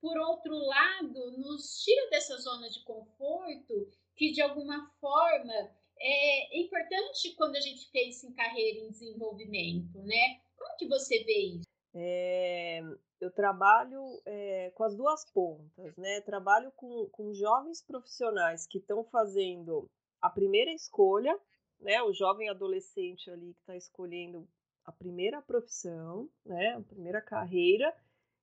por 0.00 0.16
outro 0.18 0.54
lado, 0.54 1.38
nos 1.38 1.82
tira 1.82 2.10
dessa 2.10 2.36
zona 2.38 2.68
de 2.68 2.82
conforto 2.84 3.88
que 4.14 4.32
de 4.32 4.40
alguma 4.40 4.90
forma 5.00 5.52
é 5.98 6.60
importante 6.60 7.34
quando 7.36 7.56
a 7.56 7.60
gente 7.60 7.90
pensa 7.90 8.26
em 8.26 8.34
carreira 8.34 8.80
em 8.80 8.90
desenvolvimento, 8.90 9.98
né? 10.02 10.40
Como 10.56 10.76
que 10.76 10.86
você 10.86 11.24
vê 11.24 11.38
isso? 11.38 11.66
É, 11.94 12.82
eu 13.20 13.30
trabalho 13.30 14.20
é, 14.26 14.70
com 14.74 14.84
as 14.84 14.94
duas 14.94 15.24
pontas, 15.30 15.96
né? 15.96 16.20
Trabalho 16.20 16.70
com, 16.72 17.08
com 17.10 17.32
jovens 17.32 17.82
profissionais 17.82 18.66
que 18.66 18.78
estão 18.78 19.02
fazendo 19.04 19.90
a 20.20 20.28
primeira 20.28 20.72
escolha, 20.72 21.38
né? 21.80 22.02
O 22.02 22.12
jovem 22.12 22.48
adolescente 22.48 23.30
ali 23.30 23.54
que 23.54 23.60
está 23.60 23.76
escolhendo 23.76 24.46
a 24.86 24.92
primeira 24.92 25.42
profissão, 25.42 26.30
né? 26.44 26.74
A 26.74 26.80
primeira 26.80 27.20
carreira 27.20 27.94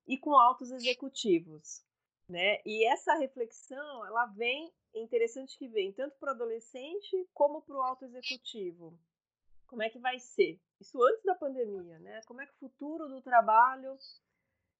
e 0.05 0.17
com 0.17 0.35
altos 0.35 0.71
executivos, 0.71 1.81
né? 2.27 2.61
E 2.65 2.85
essa 2.85 3.15
reflexão, 3.15 4.05
ela 4.05 4.25
vem, 4.25 4.71
é 4.93 4.99
interessante 4.99 5.57
que 5.57 5.67
vem 5.67 5.93
tanto 5.93 6.17
para 6.17 6.31
o 6.31 6.35
adolescente 6.35 7.27
como 7.33 7.61
para 7.61 7.75
o 7.75 7.81
alto 7.81 8.03
executivo. 8.05 8.93
Como 9.67 9.81
é 9.81 9.89
que 9.89 9.97
vai 9.97 10.19
ser? 10.19 10.59
Isso 10.79 11.01
antes 11.01 11.23
da 11.23 11.33
pandemia, 11.33 11.97
né? 11.99 12.21
Como 12.27 12.41
é 12.41 12.45
que 12.45 12.51
o 12.53 12.69
futuro 12.69 13.07
do 13.07 13.21
trabalho 13.21 13.97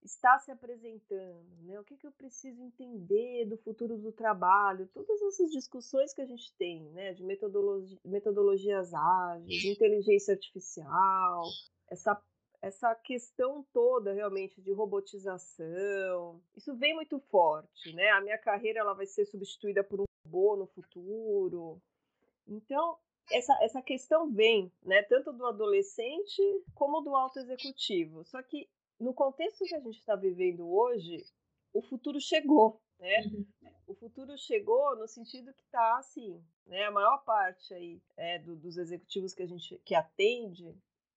está 0.04 0.38
se 0.40 0.52
apresentando, 0.52 1.46
né? 1.64 1.80
O 1.80 1.84
que, 1.84 1.98
que 1.98 2.06
eu 2.06 2.12
preciso 2.12 2.62
entender 2.62 3.46
do 3.46 3.58
futuro 3.58 3.98
do 3.98 4.12
trabalho? 4.12 4.90
Todas 4.94 5.22
essas 5.22 5.52
discussões 5.52 6.14
que 6.14 6.22
a 6.22 6.26
gente 6.26 6.54
tem, 6.56 6.90
né? 6.92 7.14
De 7.14 7.24
metodologia, 7.24 7.98
metodologias 8.04 8.94
ágeis, 8.94 9.66
inteligência 9.66 10.34
artificial, 10.34 11.44
essa 11.90 12.22
essa 12.62 12.96
questão 12.96 13.62
toda 13.74 14.14
realmente 14.14 14.62
de 14.62 14.72
robotização, 14.72 16.42
isso 16.56 16.74
vem 16.78 16.96
muito 16.96 17.20
forte, 17.20 17.94
né? 17.94 18.10
A 18.12 18.22
minha 18.22 18.38
carreira 18.38 18.80
ela 18.80 18.94
vai 18.94 19.06
ser 19.06 19.26
substituída 19.26 19.84
por 19.84 20.00
um 20.00 20.06
robô 20.26 20.56
no 20.56 20.66
futuro. 20.68 21.82
Então, 22.48 22.98
essa, 23.30 23.54
essa 23.62 23.82
questão 23.82 24.32
vem, 24.32 24.72
né, 24.82 25.04
tanto 25.04 25.34
do 25.34 25.46
adolescente 25.46 26.42
como 26.74 27.02
do 27.02 27.14
alto 27.14 27.38
executivo. 27.40 28.24
Só 28.24 28.42
que 28.42 28.70
no 29.04 29.14
contexto 29.14 29.66
que 29.66 29.76
a 29.76 29.80
gente 29.80 30.00
está 30.00 30.16
vivendo 30.16 30.68
hoje, 30.68 31.26
o 31.74 31.82
futuro 31.82 32.20
chegou, 32.20 32.82
né? 33.00 33.24
Uhum. 33.26 33.46
O 33.86 33.94
futuro 33.94 34.38
chegou 34.38 34.96
no 34.96 35.08
sentido 35.08 35.54
que 35.54 35.64
está 35.64 35.98
assim, 35.98 36.42
né? 36.66 36.86
A 36.86 36.92
maior 36.92 37.24
parte 37.24 37.74
aí 37.74 38.02
é, 38.16 38.40
do, 38.40 38.56
dos 38.56 38.78
executivos 38.78 39.34
que 39.34 39.44
a 39.44 39.46
gente 39.46 39.78
que 39.86 39.94
atende 39.94 40.74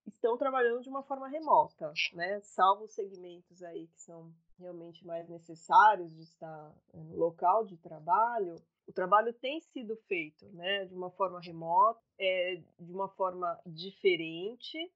estão 0.06 0.36
trabalhando 0.36 0.82
de 0.82 0.88
uma 0.88 1.02
forma 1.02 1.28
remota, 1.28 1.92
né? 2.12 2.40
Salvo 2.40 2.84
os 2.84 2.92
segmentos 2.92 3.62
aí 3.62 3.86
que 3.88 4.00
são 4.00 4.32
realmente 4.58 5.06
mais 5.06 5.28
necessários 5.28 6.14
de 6.14 6.22
estar 6.22 6.74
eh, 6.94 6.98
no 6.98 7.16
local 7.16 7.64
de 7.64 7.76
trabalho, 7.76 8.56
o 8.86 8.92
trabalho 8.92 9.32
tem 9.32 9.60
sido 9.60 9.96
feito, 10.08 10.46
né? 10.52 10.84
De 10.86 10.94
uma 10.94 11.10
forma 11.10 11.40
remota, 11.40 12.00
é, 12.18 12.62
de 12.78 12.92
uma 12.92 13.08
forma 13.08 13.60
diferente 13.66 14.92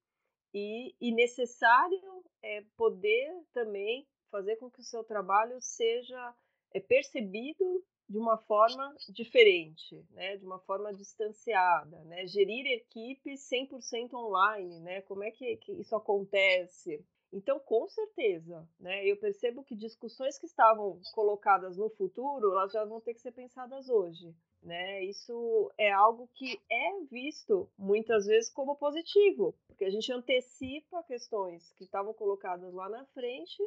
e, 0.52 0.94
e 1.00 1.12
necessário 1.12 2.24
é 2.42 2.62
poder 2.76 3.44
também 3.52 4.06
fazer 4.30 4.56
com 4.56 4.70
que 4.70 4.80
o 4.80 4.84
seu 4.84 5.04
trabalho 5.04 5.60
seja 5.60 6.34
é, 6.72 6.80
percebido 6.80 7.84
de 8.08 8.18
uma 8.18 8.36
forma 8.36 8.92
diferente, 9.08 10.04
né, 10.10 10.36
de 10.36 10.44
uma 10.44 10.58
forma 10.58 10.92
distanciada, 10.92 12.02
né, 12.04 12.26
gerir 12.26 12.66
equipes 12.66 13.48
100% 13.48 14.14
online, 14.14 14.80
né, 14.80 15.00
como 15.02 15.22
é 15.22 15.30
que, 15.30 15.56
que, 15.58 15.72
isso 15.72 15.94
acontece? 15.94 17.04
Então, 17.32 17.60
com 17.60 17.88
certeza, 17.88 18.68
né, 18.80 19.06
eu 19.06 19.16
percebo 19.16 19.62
que 19.62 19.76
discussões 19.76 20.36
que 20.36 20.46
estavam 20.46 21.00
colocadas 21.14 21.76
no 21.76 21.88
futuro, 21.90 22.50
elas 22.50 22.72
já 22.72 22.84
vão 22.84 23.00
ter 23.00 23.14
que 23.14 23.20
ser 23.20 23.30
pensadas 23.30 23.88
hoje, 23.88 24.34
né, 24.62 25.02
isso 25.04 25.72
é 25.78 25.90
algo 25.90 26.28
que 26.34 26.60
é 26.70 27.00
visto 27.10 27.68
muitas 27.78 28.26
vezes 28.26 28.50
como 28.50 28.76
positivo, 28.76 29.54
porque 29.66 29.84
a 29.84 29.90
gente 29.90 30.12
antecipa 30.12 31.02
questões 31.04 31.72
que 31.72 31.84
estavam 31.84 32.12
colocadas 32.12 32.72
lá 32.74 32.88
na 32.88 33.04
frente 33.06 33.62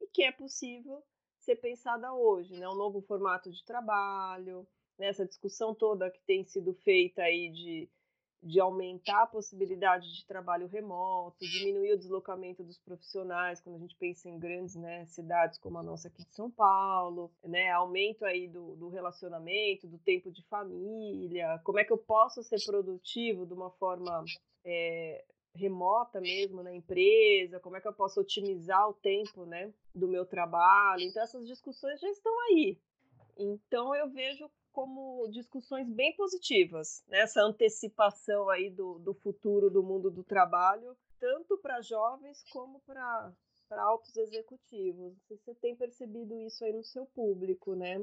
e 0.00 0.06
que 0.06 0.22
é 0.22 0.32
possível 0.32 1.02
ser 1.40 1.56
pensada 1.56 2.12
hoje, 2.12 2.54
né? 2.58 2.68
Um 2.68 2.76
novo 2.76 3.00
formato 3.02 3.50
de 3.50 3.64
trabalho, 3.64 4.66
né? 4.98 5.08
essa 5.08 5.26
discussão 5.26 5.74
toda 5.74 6.10
que 6.10 6.20
tem 6.22 6.44
sido 6.44 6.74
feita 6.74 7.22
aí 7.22 7.50
de, 7.50 7.88
de 8.42 8.58
aumentar 8.58 9.22
a 9.22 9.26
possibilidade 9.26 10.12
de 10.14 10.26
trabalho 10.26 10.66
remoto, 10.66 11.44
diminuir 11.44 11.92
o 11.92 11.98
deslocamento 11.98 12.64
dos 12.64 12.78
profissionais, 12.78 13.60
quando 13.60 13.76
a 13.76 13.78
gente 13.78 13.94
pensa 13.96 14.28
em 14.28 14.38
grandes 14.38 14.74
né, 14.76 15.04
cidades 15.06 15.58
como 15.58 15.78
a 15.78 15.82
nossa 15.82 16.08
aqui 16.08 16.24
de 16.24 16.34
São 16.34 16.50
Paulo, 16.50 17.30
né? 17.44 17.70
Aumento 17.70 18.24
aí 18.24 18.48
do, 18.48 18.76
do 18.76 18.88
relacionamento, 18.88 19.86
do 19.86 19.98
tempo 19.98 20.30
de 20.30 20.42
família, 20.44 21.60
como 21.64 21.78
é 21.78 21.84
que 21.84 21.92
eu 21.92 21.98
posso 21.98 22.42
ser 22.42 22.64
produtivo 22.64 23.44
de 23.44 23.52
uma 23.52 23.70
forma 23.70 24.24
é, 24.64 25.22
remota 25.54 26.20
mesmo 26.20 26.62
na 26.62 26.74
empresa, 26.74 27.60
como 27.60 27.76
é 27.76 27.80
que 27.80 27.88
eu 27.88 27.92
posso 27.92 28.20
otimizar 28.20 28.88
o 28.88 28.94
tempo, 28.94 29.44
né, 29.44 29.72
do 29.94 30.08
meu 30.08 30.24
trabalho. 30.24 31.02
Então 31.02 31.22
essas 31.22 31.46
discussões 31.46 32.00
já 32.00 32.08
estão 32.08 32.32
aí. 32.48 32.78
Então 33.36 33.94
eu 33.94 34.08
vejo 34.08 34.50
como 34.72 35.28
discussões 35.28 35.88
bem 35.88 36.14
positivas, 36.16 37.02
né? 37.08 37.24
antecipação 37.36 38.48
aí 38.48 38.70
do, 38.70 38.98
do 38.98 39.14
futuro 39.14 39.70
do 39.70 39.82
mundo 39.82 40.10
do 40.10 40.24
trabalho, 40.24 40.96
tanto 41.18 41.58
para 41.58 41.82
jovens 41.82 42.42
como 42.50 42.80
para 42.80 43.32
altos 43.70 44.16
executivos. 44.16 45.14
Você 45.28 45.54
tem 45.54 45.76
percebido 45.76 46.38
isso 46.40 46.64
aí 46.64 46.72
no 46.72 46.84
seu 46.84 47.06
público, 47.06 47.74
né? 47.74 47.96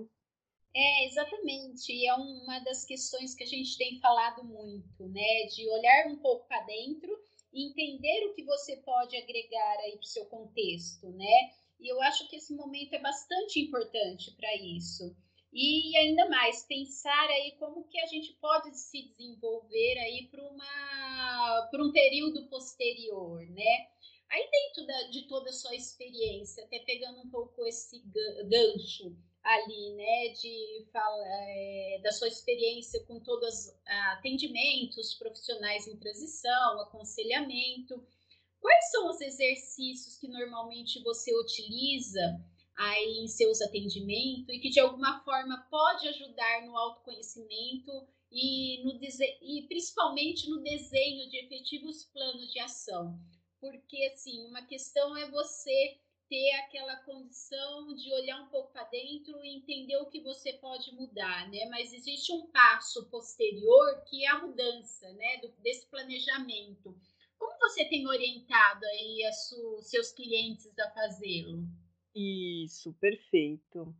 É, 0.75 1.05
exatamente. 1.05 1.91
E 1.91 2.07
é 2.07 2.13
uma 2.13 2.59
das 2.59 2.85
questões 2.85 3.33
que 3.33 3.43
a 3.43 3.47
gente 3.47 3.77
tem 3.77 3.99
falado 3.99 4.43
muito, 4.43 5.07
né? 5.07 5.45
De 5.55 5.67
olhar 5.69 6.07
um 6.07 6.17
pouco 6.17 6.47
para 6.47 6.61
dentro 6.63 7.17
entender 7.53 8.27
o 8.27 8.33
que 8.33 8.43
você 8.43 8.77
pode 8.77 9.15
agregar 9.15 9.77
aí 9.79 9.93
para 9.93 10.01
o 10.01 10.07
seu 10.07 10.25
contexto, 10.25 11.09
né? 11.11 11.53
E 11.79 11.91
eu 11.91 12.01
acho 12.01 12.27
que 12.27 12.35
esse 12.35 12.55
momento 12.55 12.93
é 12.93 12.99
bastante 12.99 13.59
importante 13.59 14.35
para 14.35 14.55
isso. 14.57 15.15
E 15.53 15.95
ainda 15.97 16.27
mais, 16.29 16.65
pensar 16.65 17.29
aí 17.29 17.55
como 17.57 17.87
que 17.87 17.99
a 17.99 18.05
gente 18.05 18.33
pode 18.33 18.77
se 18.77 19.07
desenvolver 19.09 19.97
aí 19.99 20.29
para 20.29 21.83
um 21.83 21.91
período 21.91 22.47
posterior, 22.47 23.39
né? 23.49 23.87
Aí 24.29 24.49
dentro 24.51 24.85
da, 24.85 25.03
de 25.09 25.27
toda 25.27 25.49
a 25.49 25.53
sua 25.53 25.73
experiência, 25.73 26.63
até 26.65 26.79
pegando 26.79 27.21
um 27.21 27.29
pouco 27.29 27.65
esse 27.65 28.03
gancho, 28.49 29.15
ali, 29.47 29.93
né, 29.93 30.29
de 30.33 30.85
fala, 30.91 31.23
é, 31.25 31.99
da 32.03 32.11
sua 32.11 32.27
experiência 32.27 33.03
com 33.05 33.19
todos 33.21 33.73
atendimentos 33.85 35.13
profissionais 35.13 35.87
em 35.87 35.97
transição, 35.97 36.81
aconselhamento. 36.81 38.05
Quais 38.59 38.91
são 38.91 39.09
os 39.09 39.21
exercícios 39.21 40.17
que 40.17 40.27
normalmente 40.27 41.01
você 41.01 41.33
utiliza 41.33 42.43
aí 42.77 43.19
em 43.19 43.27
seus 43.27 43.61
atendimentos 43.61 44.53
e 44.53 44.59
que 44.59 44.69
de 44.69 44.79
alguma 44.79 45.19
forma 45.21 45.65
pode 45.69 46.07
ajudar 46.07 46.65
no 46.65 46.77
autoconhecimento 46.77 47.91
e, 48.31 48.83
no 48.83 48.99
e 49.41 49.65
principalmente 49.67 50.49
no 50.49 50.61
desenho 50.61 51.29
de 51.29 51.37
efetivos 51.37 52.05
planos 52.05 52.51
de 52.51 52.59
ação? 52.59 53.19
Porque 53.59 54.11
assim, 54.13 54.45
uma 54.47 54.61
questão 54.61 55.17
é 55.17 55.29
você 55.29 55.99
ter 56.29 56.51
aquela 56.55 56.97
condição 56.97 57.93
de 57.95 58.13
olhar 58.13 58.41
um 58.41 58.49
pouco 58.49 58.71
para 58.71 58.83
dentro 58.83 59.43
e 59.43 59.55
entender 59.55 59.97
o 59.97 60.09
que 60.09 60.21
você 60.21 60.53
pode 60.53 60.93
mudar, 60.93 61.49
né? 61.49 61.65
Mas 61.69 61.93
existe 61.93 62.31
um 62.33 62.47
passo 62.47 63.09
posterior 63.09 64.03
que 64.09 64.25
é 64.25 64.27
a 64.27 64.39
mudança, 64.39 65.11
né? 65.13 65.37
Do, 65.37 65.49
desse 65.61 65.87
planejamento. 65.87 66.95
Como 67.39 67.57
você 67.59 67.85
tem 67.85 68.05
orientado 68.07 68.85
aí 68.85 69.21
os 69.29 69.87
seus 69.87 70.11
clientes 70.11 70.77
a 70.77 70.91
fazê-lo? 70.91 71.65
Isso, 72.15 72.93
perfeito. 72.93 73.93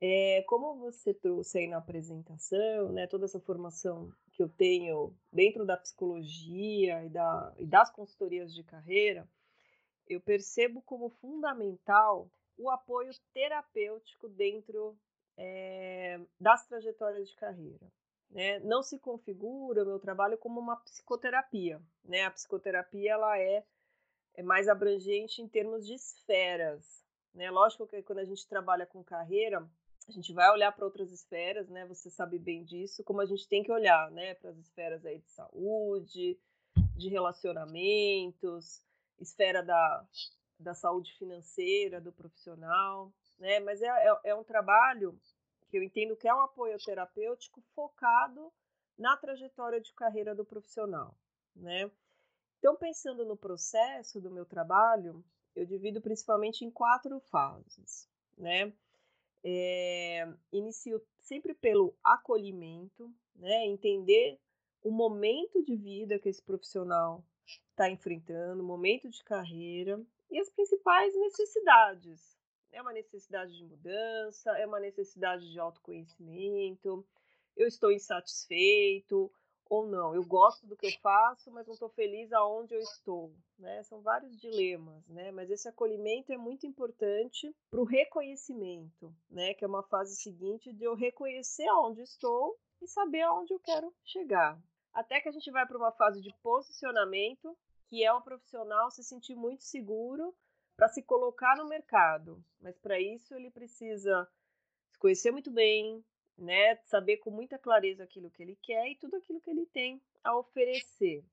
É, 0.00 0.42
como 0.46 0.76
você 0.76 1.12
trouxe 1.12 1.58
aí 1.58 1.66
na 1.66 1.76
apresentação, 1.76 2.90
né, 2.90 3.06
toda 3.06 3.26
essa 3.26 3.38
formação 3.38 4.10
que 4.32 4.42
eu 4.42 4.48
tenho 4.48 5.14
dentro 5.30 5.66
da 5.66 5.76
psicologia 5.76 7.04
e, 7.04 7.10
da, 7.10 7.52
e 7.58 7.66
das 7.66 7.90
consultorias 7.90 8.54
de 8.54 8.64
carreira, 8.64 9.28
eu 10.08 10.20
percebo 10.20 10.80
como 10.82 11.10
fundamental 11.10 12.30
o 12.56 12.70
apoio 12.70 13.12
terapêutico 13.34 14.28
dentro 14.28 14.98
é, 15.36 16.20
das 16.38 16.66
trajetórias 16.66 17.28
de 17.28 17.36
carreira. 17.36 17.86
Né? 18.30 18.58
Não 18.60 18.82
se 18.82 18.98
configura 18.98 19.82
o 19.82 19.86
meu 19.86 19.98
trabalho 19.98 20.38
como 20.38 20.60
uma 20.60 20.76
psicoterapia. 20.76 21.80
Né? 22.04 22.24
A 22.24 22.30
psicoterapia 22.30 23.12
ela 23.12 23.38
é, 23.38 23.64
é 24.34 24.42
mais 24.42 24.68
abrangente 24.68 25.42
em 25.42 25.48
termos 25.48 25.86
de 25.86 25.94
esferas. 25.94 27.04
Né? 27.34 27.50
Lógico 27.50 27.86
que 27.86 28.02
quando 28.02 28.18
a 28.18 28.24
gente 28.24 28.46
trabalha 28.46 28.86
com 28.86 29.02
carreira, 29.04 29.66
a 30.08 30.12
gente 30.12 30.32
vai 30.32 30.50
olhar 30.50 30.72
para 30.72 30.84
outras 30.84 31.12
esferas, 31.12 31.68
né? 31.68 31.86
Você 31.86 32.10
sabe 32.10 32.38
bem 32.38 32.64
disso, 32.64 33.04
como 33.04 33.20
a 33.20 33.26
gente 33.26 33.46
tem 33.46 33.62
que 33.62 33.70
olhar, 33.70 34.10
né? 34.10 34.34
Para 34.34 34.50
as 34.50 34.58
esferas 34.58 35.04
aí 35.06 35.18
de 35.20 35.30
saúde, 35.30 36.38
de 36.96 37.08
relacionamentos, 37.08 38.82
esfera 39.20 39.62
da, 39.62 40.04
da 40.58 40.74
saúde 40.74 41.16
financeira 41.16 42.00
do 42.00 42.12
profissional, 42.12 43.12
né? 43.38 43.60
Mas 43.60 43.80
é, 43.82 43.86
é, 43.86 44.20
é 44.24 44.34
um 44.34 44.44
trabalho 44.44 45.18
que 45.68 45.78
eu 45.78 45.82
entendo 45.82 46.16
que 46.16 46.26
é 46.26 46.34
um 46.34 46.40
apoio 46.40 46.76
terapêutico 46.78 47.62
focado 47.74 48.52
na 48.98 49.16
trajetória 49.16 49.80
de 49.80 49.92
carreira 49.94 50.34
do 50.34 50.44
profissional, 50.44 51.16
né? 51.54 51.90
Então, 52.58 52.76
pensando 52.76 53.24
no 53.24 53.36
processo 53.36 54.20
do 54.20 54.30
meu 54.30 54.44
trabalho, 54.44 55.24
eu 55.54 55.66
divido 55.66 56.00
principalmente 56.00 56.64
em 56.64 56.70
quatro 56.70 57.20
fases, 57.20 58.08
né? 58.36 58.72
É, 59.42 60.28
inicio 60.52 61.02
sempre 61.18 61.54
pelo 61.54 61.94
acolhimento, 62.04 63.12
né? 63.34 63.66
Entender 63.66 64.38
o 64.82 64.90
momento 64.90 65.62
de 65.62 65.76
vida 65.76 66.18
que 66.18 66.28
esse 66.28 66.42
profissional 66.42 67.24
está 67.70 67.90
enfrentando, 67.90 68.62
o 68.62 68.66
momento 68.66 69.08
de 69.08 69.22
carreira 69.24 70.00
e 70.30 70.38
as 70.38 70.48
principais 70.50 71.14
necessidades. 71.16 72.38
É 72.72 72.80
uma 72.80 72.92
necessidade 72.92 73.56
de 73.56 73.64
mudança, 73.64 74.56
é 74.58 74.66
uma 74.66 74.78
necessidade 74.78 75.50
de 75.50 75.58
autoconhecimento, 75.58 77.04
eu 77.56 77.66
estou 77.66 77.90
insatisfeito, 77.90 79.30
ou 79.70 79.86
não. 79.86 80.12
Eu 80.12 80.24
gosto 80.24 80.66
do 80.66 80.76
que 80.76 80.88
eu 80.88 80.92
faço, 81.00 81.50
mas 81.52 81.64
não 81.64 81.74
estou 81.74 81.88
feliz 81.88 82.32
aonde 82.32 82.74
eu 82.74 82.80
estou. 82.80 83.32
Né? 83.56 83.82
São 83.84 84.02
vários 84.02 84.36
dilemas, 84.36 85.06
né? 85.06 85.30
mas 85.30 85.48
esse 85.48 85.68
acolhimento 85.68 86.32
é 86.32 86.36
muito 86.36 86.66
importante 86.66 87.54
para 87.70 87.80
o 87.80 87.84
reconhecimento, 87.84 89.14
né? 89.30 89.54
que 89.54 89.64
é 89.64 89.68
uma 89.68 89.84
fase 89.84 90.16
seguinte 90.16 90.72
de 90.72 90.84
eu 90.84 90.94
reconhecer 90.94 91.68
aonde 91.68 92.02
estou 92.02 92.58
e 92.82 92.88
saber 92.88 93.22
aonde 93.22 93.54
eu 93.54 93.60
quero 93.60 93.94
chegar. 94.04 94.60
Até 94.92 95.20
que 95.20 95.28
a 95.28 95.32
gente 95.32 95.50
vai 95.52 95.64
para 95.64 95.78
uma 95.78 95.92
fase 95.92 96.20
de 96.20 96.34
posicionamento, 96.42 97.56
que 97.86 98.04
é 98.04 98.12
o 98.12 98.20
profissional 98.20 98.90
se 98.90 99.04
sentir 99.04 99.36
muito 99.36 99.62
seguro 99.62 100.34
para 100.76 100.88
se 100.88 101.00
colocar 101.00 101.56
no 101.56 101.68
mercado. 101.68 102.44
Mas 102.60 102.76
para 102.76 102.98
isso 102.98 103.32
ele 103.34 103.52
precisa 103.52 104.28
se 104.90 104.98
conhecer 104.98 105.30
muito 105.30 105.50
bem, 105.50 106.04
né? 106.38 106.76
Saber 106.84 107.18
com 107.18 107.30
muita 107.30 107.58
clareza 107.58 108.04
aquilo 108.04 108.30
que 108.30 108.42
ele 108.42 108.56
quer 108.62 108.88
e 108.88 108.96
tudo 108.96 109.16
aquilo 109.16 109.40
que 109.40 109.50
ele 109.50 109.66
tem 109.66 110.00
a 110.22 110.36
oferecer. 110.36 111.24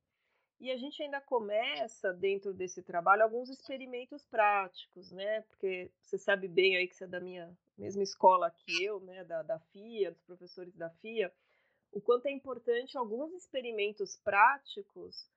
E 0.60 0.72
a 0.72 0.78
gente 0.78 1.02
ainda 1.04 1.22
começa 1.22 2.12
dentro 2.12 2.54
desse 2.54 2.82
trabalho 2.82 3.24
alguns 3.24 3.50
experimentos 3.50 4.26
práticos, 4.26 5.12
né? 5.12 5.42
Porque 5.42 5.92
você 6.02 6.18
sabe 6.18 6.48
bem 6.48 6.76
aí 6.76 6.88
que 6.88 6.96
você 6.96 7.04
é 7.04 7.08
da 7.08 7.20
minha 7.20 7.56
mesma 7.78 8.02
escola 8.02 8.50
que 8.50 8.84
eu, 8.84 9.00
né? 9.02 9.24
Da, 9.24 9.44
da 9.44 9.60
FIA, 9.60 10.12
dos 10.12 10.24
professores 10.24 10.76
da 10.76 10.90
FIA, 10.90 11.32
o 11.92 12.02
quanto 12.02 12.26
é 12.26 12.32
importante 12.32 12.98
alguns 12.98 13.34
experimentos 13.34 14.18
práticos 14.18 15.30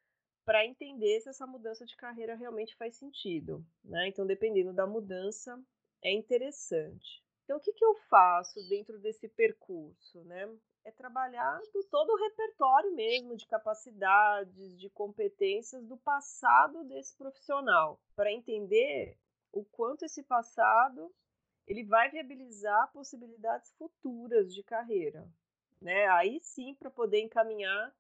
para 0.45 0.65
entender 0.65 1.21
se 1.21 1.29
essa 1.29 1.47
mudança 1.47 1.85
de 1.85 1.97
carreira 1.97 2.35
realmente 2.35 2.75
faz 2.77 2.97
sentido, 2.97 3.65
né? 3.85 4.09
Então, 4.09 4.27
dependendo 4.27 4.73
da 4.73 4.87
mudança, 4.87 5.63
é 6.03 6.13
interessante. 6.13 7.23
Então, 7.51 7.59
o 7.59 7.61
que, 7.61 7.73
que 7.73 7.85
eu 7.85 7.97
faço 8.09 8.63
dentro 8.69 8.97
desse 9.01 9.27
percurso? 9.27 10.23
Né? 10.23 10.49
É 10.85 10.93
trabalhar 10.93 11.61
do 11.75 11.83
todo 11.83 12.11
o 12.11 12.17
repertório 12.17 12.95
mesmo 12.95 13.37
de 13.37 13.45
capacidades, 13.45 14.79
de 14.79 14.89
competências 14.91 15.85
do 15.85 15.97
passado 15.97 16.85
desse 16.85 17.17
profissional, 17.17 18.01
para 18.15 18.31
entender 18.31 19.19
o 19.53 19.65
quanto 19.65 20.05
esse 20.05 20.23
passado 20.23 21.13
ele 21.67 21.83
vai 21.83 22.09
viabilizar 22.09 22.93
possibilidades 22.93 23.73
futuras 23.73 24.55
de 24.55 24.63
carreira. 24.63 25.29
Né? 25.83 26.07
Aí 26.07 26.39
sim, 26.39 26.77
para 26.77 26.89
poder 26.89 27.19
encaminhar 27.19 27.93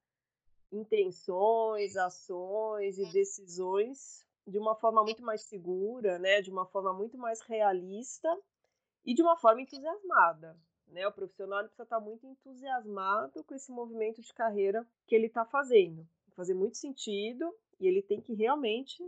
intenções, 0.70 1.96
ações 1.96 2.98
e 2.98 3.10
decisões 3.10 4.24
de 4.46 4.58
uma 4.58 4.76
forma 4.76 5.02
muito 5.02 5.24
mais 5.24 5.42
segura, 5.42 6.20
né? 6.20 6.40
de 6.40 6.52
uma 6.52 6.66
forma 6.66 6.92
muito 6.92 7.18
mais 7.18 7.40
realista 7.40 8.28
e 9.04 9.14
de 9.14 9.22
uma 9.22 9.36
forma 9.36 9.62
entusiasmada. 9.62 10.56
Né? 10.88 11.06
O 11.06 11.12
profissional 11.12 11.60
precisa 11.60 11.84
estar 11.84 12.00
muito 12.00 12.26
entusiasmado 12.26 13.44
com 13.44 13.54
esse 13.54 13.70
movimento 13.70 14.20
de 14.20 14.32
carreira 14.32 14.86
que 15.06 15.14
ele 15.14 15.26
está 15.26 15.44
fazendo. 15.44 16.06
Fazer 16.34 16.54
muito 16.54 16.76
sentido 16.76 17.54
e 17.78 17.86
ele 17.86 18.02
tem 18.02 18.20
que 18.20 18.34
realmente 18.34 19.02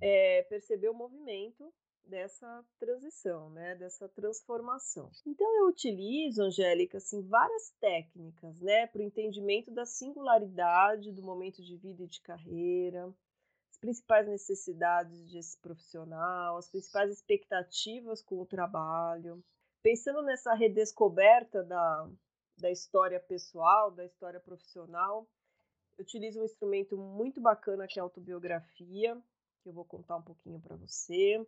é, 0.00 0.42
perceber 0.42 0.88
o 0.88 0.94
movimento 0.94 1.72
dessa 2.04 2.64
transição, 2.78 3.50
né, 3.50 3.76
dessa 3.76 4.08
transformação. 4.08 5.10
Então 5.24 5.46
eu 5.58 5.68
utilizo, 5.68 6.42
Angélica, 6.42 6.98
assim, 6.98 7.22
várias 7.22 7.70
técnicas, 7.80 8.60
né, 8.60 8.86
para 8.88 9.00
o 9.00 9.04
entendimento 9.04 9.70
da 9.70 9.86
singularidade 9.86 11.12
do 11.12 11.22
momento 11.22 11.62
de 11.62 11.76
vida 11.76 12.02
e 12.02 12.08
de 12.08 12.20
carreira, 12.20 13.12
principais 13.82 14.28
necessidades 14.28 15.28
desse 15.32 15.58
profissional, 15.58 16.56
as 16.56 16.70
principais 16.70 17.10
expectativas 17.10 18.22
com 18.22 18.40
o 18.40 18.46
trabalho. 18.46 19.42
Pensando 19.82 20.22
nessa 20.22 20.54
redescoberta 20.54 21.64
da, 21.64 22.08
da 22.56 22.70
história 22.70 23.18
pessoal, 23.18 23.90
da 23.90 24.04
história 24.04 24.38
profissional, 24.38 25.26
eu 25.98 26.02
utilizo 26.04 26.40
um 26.40 26.44
instrumento 26.44 26.96
muito 26.96 27.40
bacana 27.40 27.88
que 27.88 27.98
é 27.98 28.00
a 28.00 28.04
autobiografia, 28.04 29.20
que 29.60 29.68
eu 29.68 29.72
vou 29.72 29.84
contar 29.84 30.16
um 30.16 30.22
pouquinho 30.22 30.60
para 30.60 30.76
você. 30.76 31.44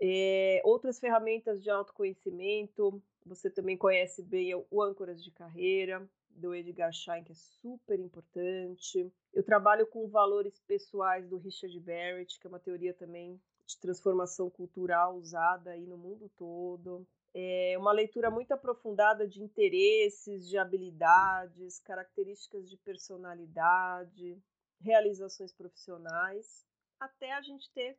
É, 0.00 0.62
outras 0.64 0.98
ferramentas 0.98 1.62
de 1.62 1.68
autoconhecimento, 1.68 3.02
você 3.26 3.50
também 3.50 3.76
conhece 3.76 4.22
bem 4.22 4.54
o 4.70 4.82
Âncoras 4.82 5.22
de 5.22 5.30
Carreira, 5.30 6.08
do 6.36 6.54
Edgar 6.54 6.92
Schein, 6.92 7.24
que 7.24 7.32
é 7.32 7.34
super 7.34 7.98
importante. 7.98 9.12
Eu 9.32 9.42
trabalho 9.42 9.86
com 9.86 10.08
valores 10.08 10.58
pessoais 10.60 11.28
do 11.28 11.38
Richard 11.38 11.78
Barrett, 11.80 12.38
que 12.38 12.46
é 12.46 12.50
uma 12.50 12.60
teoria 12.60 12.94
também 12.94 13.40
de 13.66 13.78
transformação 13.78 14.50
cultural 14.50 15.16
usada 15.16 15.70
aí 15.70 15.86
no 15.86 15.96
mundo 15.96 16.30
todo. 16.36 17.06
É 17.34 17.76
uma 17.78 17.92
leitura 17.92 18.30
muito 18.30 18.52
aprofundada 18.52 19.26
de 19.26 19.42
interesses, 19.42 20.46
de 20.46 20.58
habilidades, 20.58 21.78
características 21.78 22.68
de 22.68 22.76
personalidade, 22.76 24.36
realizações 24.80 25.52
profissionais, 25.52 26.66
até 27.00 27.32
a 27.32 27.40
gente 27.40 27.70
ter 27.72 27.96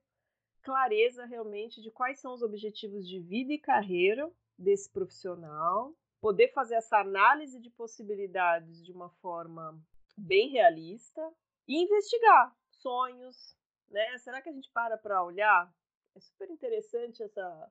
clareza 0.62 1.26
realmente 1.26 1.82
de 1.82 1.92
quais 1.92 2.20
são 2.20 2.34
os 2.34 2.42
objetivos 2.42 3.08
de 3.08 3.20
vida 3.20 3.54
e 3.54 3.58
carreira 3.58 4.32
desse 4.58 4.90
profissional 4.90 5.94
poder 6.24 6.54
fazer 6.54 6.76
essa 6.76 7.00
análise 7.00 7.60
de 7.60 7.70
possibilidades 7.70 8.82
de 8.82 8.94
uma 8.94 9.10
forma 9.10 9.78
bem 10.16 10.52
realista 10.52 11.22
e 11.68 11.84
investigar 11.84 12.56
sonhos, 12.70 13.58
né? 13.90 14.18
Será 14.20 14.42
que 14.42 14.48
a 14.48 14.54
gente 14.54 14.72
para 14.72 14.98
para 14.98 15.22
olhar? 15.22 15.70
É 16.16 16.20
super 16.22 16.50
interessante 16.50 17.22
essa, 17.22 17.70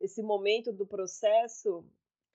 esse 0.00 0.22
momento 0.22 0.72
do 0.72 0.86
processo 0.86 1.84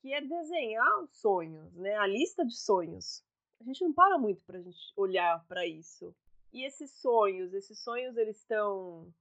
que 0.02 0.13
é 0.13 0.19
desenhar 0.19 0.99
os 1.02 1.15
sonhos, 1.21 1.73
né? 1.76 1.95
A 1.95 2.08
lista 2.08 2.45
de 2.45 2.58
sonhos. 2.58 3.23
A 3.62 3.63
gente 3.63 3.86
não 3.86 3.93
para 3.93 4.17
muito 4.17 4.43
para 4.43 4.58
a 4.58 4.62
gente 4.62 4.91
olhar 4.97 5.45
para 5.47 5.65
isso. 5.65 6.13
E 6.52 6.65
esses 6.65 6.91
sonhos, 6.99 7.54
esses 7.54 7.80
sonhos 7.80 8.17
eles 8.17 8.38
estão 8.38 9.13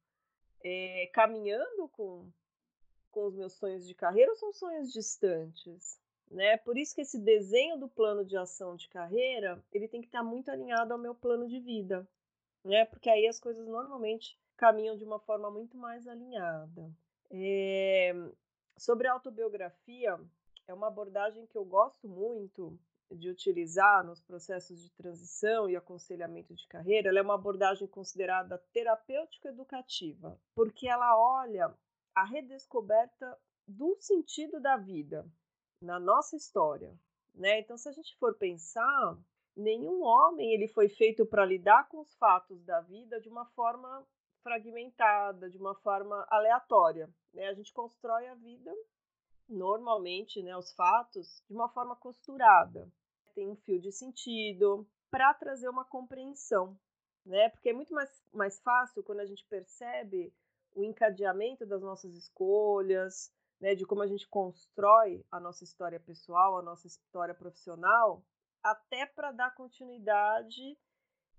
é, 0.61 1.09
caminhando 1.15 1.89
com, 1.91 2.29
com 3.13 3.27
os 3.27 3.37
meus 3.37 3.53
sonhos 3.53 3.87
de 3.87 3.95
carreira 3.95 4.33
ou 4.33 4.37
são 4.37 4.53
sonhos 4.53 4.93
distantes? 4.93 6.02
Né? 6.33 6.57
Por 6.57 6.79
isso 6.79 6.95
que 6.95 7.03
esse 7.03 7.19
desenho 7.19 7.77
do 7.79 7.89
plano 7.89 8.25
de 8.25 8.37
ação 8.39 8.75
de 8.75 8.89
carreira, 8.89 9.63
ele 9.71 9.87
tem 9.87 10.01
que 10.01 10.07
estar 10.07 10.23
muito 10.23 10.51
alinhado 10.51 10.93
ao 10.93 10.99
meu 10.99 11.15
plano 11.15 11.47
de 11.47 11.61
vida, 11.61 12.09
né? 12.65 12.87
Porque 12.87 13.11
aí 13.11 13.27
as 13.27 13.39
coisas 13.39 13.69
normalmente 13.69 14.39
caminham 14.57 14.97
de 14.97 15.05
uma 15.05 15.21
forma 15.21 15.51
muito 15.51 15.77
mais 15.77 16.09
alinhada. 16.09 16.91
É... 17.31 18.15
Sobre 18.79 19.09
a 19.09 19.13
autobiografia, 19.13 20.19
é 20.67 20.73
uma 20.73 20.87
abordagem 20.87 21.47
que 21.47 21.57
eu 21.57 21.67
gosto 21.67 22.09
muito 22.09 22.79
de 23.11 23.29
utilizar 23.29 24.03
nos 24.03 24.23
processos 24.23 24.81
de 24.81 24.91
transição 24.93 25.69
e 25.69 25.77
aconselhamento 25.77 26.55
de 26.55 26.67
carreira. 26.67 27.11
Ela 27.11 27.19
é 27.19 27.23
uma 27.23 27.35
abordagem 27.35 27.87
considerada 27.87 28.57
terapêutico-educativa, 28.73 30.41
porque 30.55 30.89
ela 30.89 31.15
olha 31.19 31.75
a 32.15 32.25
redescoberta 32.25 33.39
do 33.69 33.97
sentido 34.01 34.59
da 34.59 34.79
vida, 34.79 35.27
na 35.83 35.99
nossa 35.99 36.37
história, 36.37 36.97
né? 37.35 37.61
Então, 37.61 37.77
se 37.77 37.89
a 37.89 37.93
gente 37.93 38.17
for 38.17 38.35
pensar, 38.35 39.19
nenhum 39.57 40.03
homem 40.03 40.53
ele 40.53 40.69
foi 40.69 40.89
feito 40.89 41.27
para 41.27 41.45
lidar 41.45 41.89
com 41.89 42.01
os 42.01 42.15
fatos 42.15 42.63
da 42.63 42.81
vida 42.81 43.21
de 43.21 43.29
uma 43.29 43.45
forma 43.47 44.07
fragmentada, 44.43 45.51
de 45.51 45.59
uma 45.59 45.75
forma 45.75 46.27
aleatória. 46.29 47.09
Né? 47.33 47.49
A 47.49 47.55
gente 47.55 47.73
constrói 47.73 48.27
a 48.29 48.35
vida, 48.35 48.73
normalmente, 49.49 50.43
né, 50.43 50.57
os 50.57 50.73
fatos, 50.73 51.43
de 51.49 51.55
uma 51.55 51.69
forma 51.69 51.97
costurada. 51.97 52.91
Tem 53.35 53.49
um 53.49 53.57
fio 53.57 53.81
de 53.81 53.93
sentido 53.93 54.87
para 55.11 55.33
trazer 55.35 55.69
uma 55.69 55.85
compreensão. 55.85 56.79
Né? 57.25 57.49
Porque 57.51 57.71
é 57.71 57.73
muito 57.73 57.95
mais, 57.95 58.11
mais 58.33 58.61
fácil 58.61 59.03
quando 59.03 59.21
a 59.21 59.27
gente 59.27 59.47
percebe 59.47 60.33
o 60.75 60.83
encadeamento 60.83 61.67
das 61.67 61.83
nossas 61.83 62.15
escolhas, 62.15 63.33
né, 63.63 63.77
de 63.77 63.87
como 63.87 64.03
a 64.03 64.09
gente 64.09 64.29
constrói 64.29 65.25
a 65.31 65.39
nossa 65.39 65.63
história 65.63 66.01
pessoal, 66.01 66.59
a 66.59 66.63
nossa 66.63 66.89
história 66.89 67.33
profissional, 67.33 68.27
até 68.61 69.07
para 69.07 69.31
dar 69.31 69.55
continuidade 69.55 70.77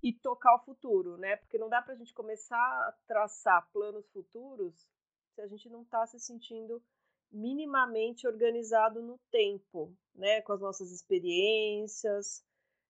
e 0.02 0.14
tocar 0.14 0.56
o 0.56 0.64
futuro, 0.64 1.18
né? 1.18 1.36
Porque 1.36 1.58
não 1.58 1.68
dá 1.68 1.82
para 1.82 1.94
a 1.94 1.98
gente 1.98 2.14
começar 2.14 2.58
a 2.58 2.94
traçar 3.06 3.70
planos 3.74 4.10
futuros 4.10 4.88
se 5.36 5.42
a 5.42 5.48
gente 5.48 5.70
não 5.70 5.82
está 5.82 6.06
se 6.08 6.18
sentindo 6.18 6.82
minimamente 7.30 8.26
organizado 8.26 9.02
no 9.02 9.20
tempo, 9.30 9.94
né? 10.16 10.42
Com 10.44 10.54
as 10.54 10.62
nossas 10.62 10.92
experiências, 10.92 12.42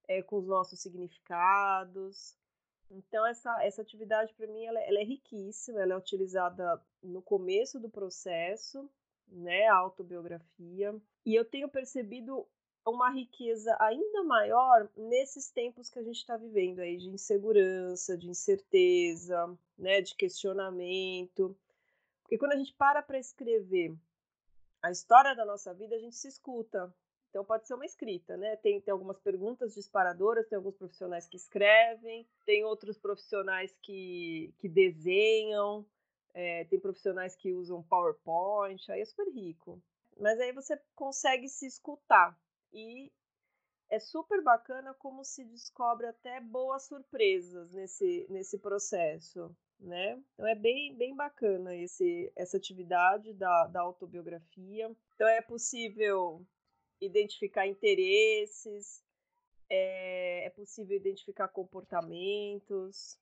é, 0.06 0.22
com 0.22 0.38
os 0.38 0.46
nossos 0.46 0.80
significados. 0.80 2.36
Então, 2.88 3.26
essa, 3.26 3.64
essa 3.64 3.82
atividade, 3.82 4.32
para 4.34 4.46
mim, 4.46 4.64
ela, 4.64 4.80
ela, 4.80 5.00
é 5.00 5.04
riquíssima, 5.04 5.82
ela 5.82 5.94
é 5.94 5.96
utilizada 5.96 6.80
no 7.02 7.20
começo 7.20 7.80
do 7.80 7.90
processo, 7.90 8.88
né? 9.28 9.66
A 9.66 9.76
autobiografia. 9.76 10.94
E 11.24 11.34
eu 11.34 11.44
tenho 11.44 11.68
percebido 11.68 12.46
uma 12.86 13.10
riqueza 13.10 13.74
ainda 13.80 14.22
maior 14.24 14.88
nesses 14.96 15.50
tempos 15.50 15.88
que 15.88 15.98
a 15.98 16.02
gente 16.02 16.16
está 16.18 16.36
vivendo 16.36 16.80
aí 16.80 16.98
de 16.98 17.08
insegurança, 17.08 18.16
de 18.16 18.28
incerteza, 18.28 19.58
né, 19.78 20.02
de 20.02 20.14
questionamento. 20.14 21.56
Porque 22.22 22.36
quando 22.36 22.52
a 22.52 22.56
gente 22.56 22.74
para 22.74 23.02
para 23.02 23.18
escrever 23.18 23.96
a 24.82 24.90
história 24.90 25.34
da 25.34 25.46
nossa 25.46 25.72
vida, 25.72 25.96
a 25.96 25.98
gente 25.98 26.16
se 26.16 26.28
escuta. 26.28 26.94
Então 27.30 27.44
pode 27.44 27.66
ser 27.66 27.74
uma 27.74 27.86
escrita, 27.86 28.36
né? 28.36 28.54
Tem, 28.56 28.80
tem 28.80 28.92
algumas 28.92 29.18
perguntas 29.18 29.74
disparadoras, 29.74 30.46
tem 30.46 30.56
alguns 30.56 30.76
profissionais 30.76 31.26
que 31.26 31.36
escrevem, 31.36 32.24
tem 32.44 32.64
outros 32.64 32.96
profissionais 32.96 33.74
que, 33.82 34.54
que 34.58 34.68
desenham, 34.68 35.84
é, 36.34 36.64
tem 36.64 36.80
profissionais 36.80 37.36
que 37.36 37.52
usam 37.52 37.82
PowerPoint, 37.84 38.90
aí 38.90 39.00
é 39.00 39.04
super 39.04 39.28
rico. 39.28 39.80
Mas 40.18 40.38
aí 40.40 40.52
você 40.52 40.78
consegue 40.94 41.48
se 41.48 41.66
escutar 41.66 42.38
e 42.72 43.10
é 43.88 43.98
super 44.00 44.42
bacana 44.42 44.92
como 44.94 45.24
se 45.24 45.44
descobre 45.44 46.06
até 46.06 46.40
boas 46.40 46.84
surpresas 46.84 47.72
nesse, 47.72 48.26
nesse 48.28 48.58
processo, 48.58 49.54
né? 49.78 50.20
Então 50.34 50.46
é 50.46 50.54
bem, 50.54 50.94
bem 50.96 51.14
bacana 51.14 51.74
esse, 51.76 52.32
essa 52.34 52.56
atividade 52.56 53.32
da, 53.34 53.66
da 53.68 53.80
autobiografia. 53.80 54.90
Então 55.14 55.28
é 55.28 55.40
possível 55.40 56.44
identificar 57.00 57.66
interesses, 57.66 59.02
é, 59.68 60.46
é 60.46 60.50
possível 60.50 60.96
identificar 60.96 61.48
comportamentos, 61.48 63.18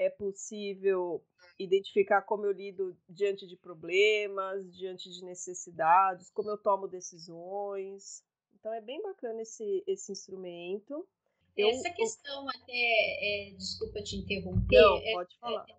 é 0.00 0.08
possível 0.08 1.22
identificar 1.58 2.22
como 2.22 2.46
eu 2.46 2.52
lido 2.52 2.96
diante 3.06 3.46
de 3.46 3.54
problemas, 3.54 4.74
diante 4.74 5.10
de 5.10 5.22
necessidades, 5.22 6.30
como 6.30 6.48
eu 6.48 6.56
tomo 6.56 6.88
decisões, 6.88 8.24
então 8.58 8.72
é 8.72 8.80
bem 8.80 9.02
bacana 9.02 9.42
esse, 9.42 9.84
esse 9.86 10.10
instrumento. 10.10 11.06
Essa 11.56 11.90
questão 11.90 12.44
eu... 12.44 12.48
até, 12.48 12.72
é, 12.72 13.54
desculpa 13.58 14.02
te 14.02 14.16
interromper. 14.16 14.80
Não, 14.80 14.96
é, 14.96 15.12
pode 15.12 15.38
falar. 15.38 15.66
É, 15.68 15.76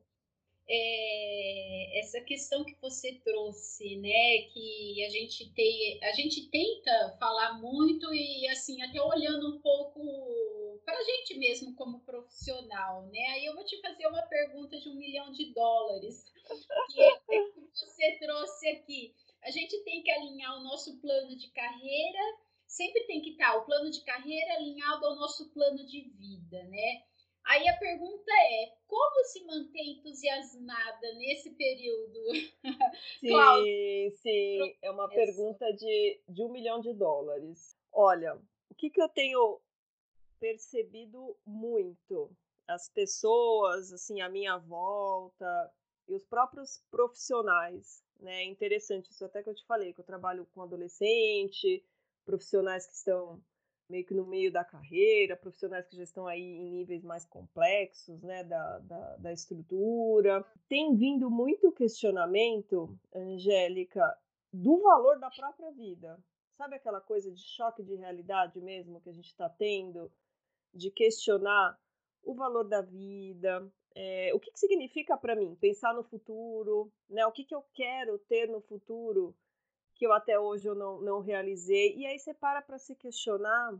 é, 0.70 2.00
essa 2.00 2.22
questão 2.22 2.64
que 2.64 2.76
você 2.80 3.14
trouxe, 3.24 3.96
né, 3.98 4.42
que 4.54 5.04
a 5.04 5.10
gente 5.10 5.52
tem, 5.54 6.00
a 6.04 6.12
gente 6.14 6.48
tenta 6.50 7.18
falar 7.20 7.60
muito 7.60 8.14
e 8.14 8.48
assim 8.50 8.82
até 8.84 9.02
olhando 9.02 9.56
um 9.56 9.62
pouco 9.62 10.02
para 10.86 10.98
a 10.98 11.04
gente 11.04 11.38
mesmo 11.38 11.76
como 11.76 12.02
profissional, 12.02 13.04
né? 13.08 13.26
Aí 13.34 13.46
eu 13.46 13.56
vou 13.56 13.66
te 13.66 13.80
fazer 13.82 14.08
uma 14.08 14.22
pergunta 14.24 14.80
de 14.80 14.90
um 14.90 14.96
milhão 14.96 15.32
de 15.32 15.54
dólares 15.54 16.32
que, 16.90 17.02
é, 17.02 17.20
que 17.20 17.54
você 17.74 18.18
trouxe 18.20 18.68
aqui. 18.70 19.16
A 19.44 19.52
gente 19.52 19.84
tem 19.84 20.04
que 20.04 20.12
alinhar 20.12 20.58
o 20.58 20.64
nosso 20.64 21.00
plano 21.00 21.36
de 21.36 21.50
carreira 21.52 22.20
sempre 22.72 23.04
tem 23.04 23.22
que 23.22 23.32
estar 23.32 23.58
o 23.58 23.66
plano 23.66 23.92
de 23.92 24.02
carreira 24.04 24.54
alinhado 24.54 25.06
ao 25.06 25.16
nosso 25.16 25.52
plano 25.52 25.86
de 25.86 26.10
vida, 26.18 26.64
né? 26.64 27.04
Aí 27.44 27.68
a 27.68 27.78
pergunta 27.78 28.32
é: 28.32 28.74
como 28.88 29.26
se 29.26 29.44
manter 29.46 29.84
entusiasmada 29.84 31.14
nesse 31.16 31.52
período? 31.52 32.20
Sim, 33.20 34.10
sim, 34.22 34.76
é 34.82 34.92
uma 34.92 35.10
pergunta 35.10 35.72
de, 35.74 36.22
de 36.30 36.44
um 36.44 36.50
milhão 36.50 36.80
de 36.80 36.94
dólares. 36.94 37.76
Olha, 37.92 38.36
o 38.70 38.76
que, 38.76 38.90
que 38.90 39.02
eu 39.02 39.10
tenho 39.10 39.60
percebido 40.42 41.38
muito? 41.46 42.36
As 42.68 42.90
pessoas, 42.90 43.94
assim, 43.94 44.20
à 44.22 44.28
minha 44.28 44.58
volta 44.58 45.72
e 46.08 46.16
os 46.16 46.26
próprios 46.26 46.84
profissionais, 46.90 48.04
né? 48.20 48.42
É 48.42 48.46
interessante 48.46 49.12
isso 49.12 49.24
até 49.24 49.44
que 49.44 49.50
eu 49.50 49.56
te 49.56 49.66
falei, 49.66 49.94
que 49.94 50.02
eu 50.02 50.06
trabalho 50.06 50.48
com 50.48 50.64
adolescente, 50.64 51.86
profissionais 52.26 52.88
que 52.88 52.94
estão 52.94 53.42
meio 53.88 54.06
que 54.06 54.14
no 54.14 54.26
meio 54.26 54.52
da 54.52 54.64
carreira, 54.64 55.36
profissionais 55.36 55.86
que 55.86 55.98
já 55.98 56.04
estão 56.04 56.26
aí 56.26 56.42
em 56.42 56.70
níveis 56.72 57.04
mais 57.04 57.26
complexos, 57.26 58.22
né, 58.24 58.44
da, 58.44 58.80
da, 58.80 59.18
da 59.18 59.34
estrutura. 59.34 60.46
Tem 60.70 60.96
vindo 60.96 61.30
muito 61.30 61.72
questionamento, 61.74 62.98
Angélica, 63.14 64.18
do 64.52 64.82
valor 64.82 65.20
da 65.20 65.30
própria 65.30 65.72
vida. 65.72 66.18
Sabe 66.58 66.76
aquela 66.76 67.02
coisa 67.02 67.32
de 67.32 67.42
choque 67.42 67.84
de 67.84 67.96
realidade 67.96 68.62
mesmo 68.62 69.02
que 69.02 69.10
a 69.10 69.14
gente 69.14 69.28
está 69.28 69.50
tendo, 69.50 70.12
de 70.74 70.92
questionar 70.92 71.78
o 72.24 72.34
valor 72.34 72.64
da 72.64 72.82
vida, 72.82 73.72
é, 73.96 74.32
o 74.34 74.40
que, 74.40 74.52
que 74.52 74.60
significa 74.60 75.18
para 75.18 75.36
mim 75.36 75.56
pensar 75.56 75.94
no 75.94 76.04
futuro, 76.04 76.92
né? 77.10 77.26
O 77.26 77.32
que, 77.32 77.44
que 77.44 77.56
eu 77.56 77.64
quero 77.74 78.18
ter 78.20 78.48
no 78.48 78.62
futuro 78.62 79.36
que 79.96 80.06
eu 80.06 80.14
até 80.14 80.40
hoje 80.40 80.68
eu 80.68 80.76
não, 80.76 81.02
não 81.02 81.20
realizei. 81.20 81.96
E 81.96 82.06
aí 82.06 82.18
você 82.18 82.34
para 82.34 82.62
para 82.62 82.80
se 82.80 82.96
questionar 82.96 83.78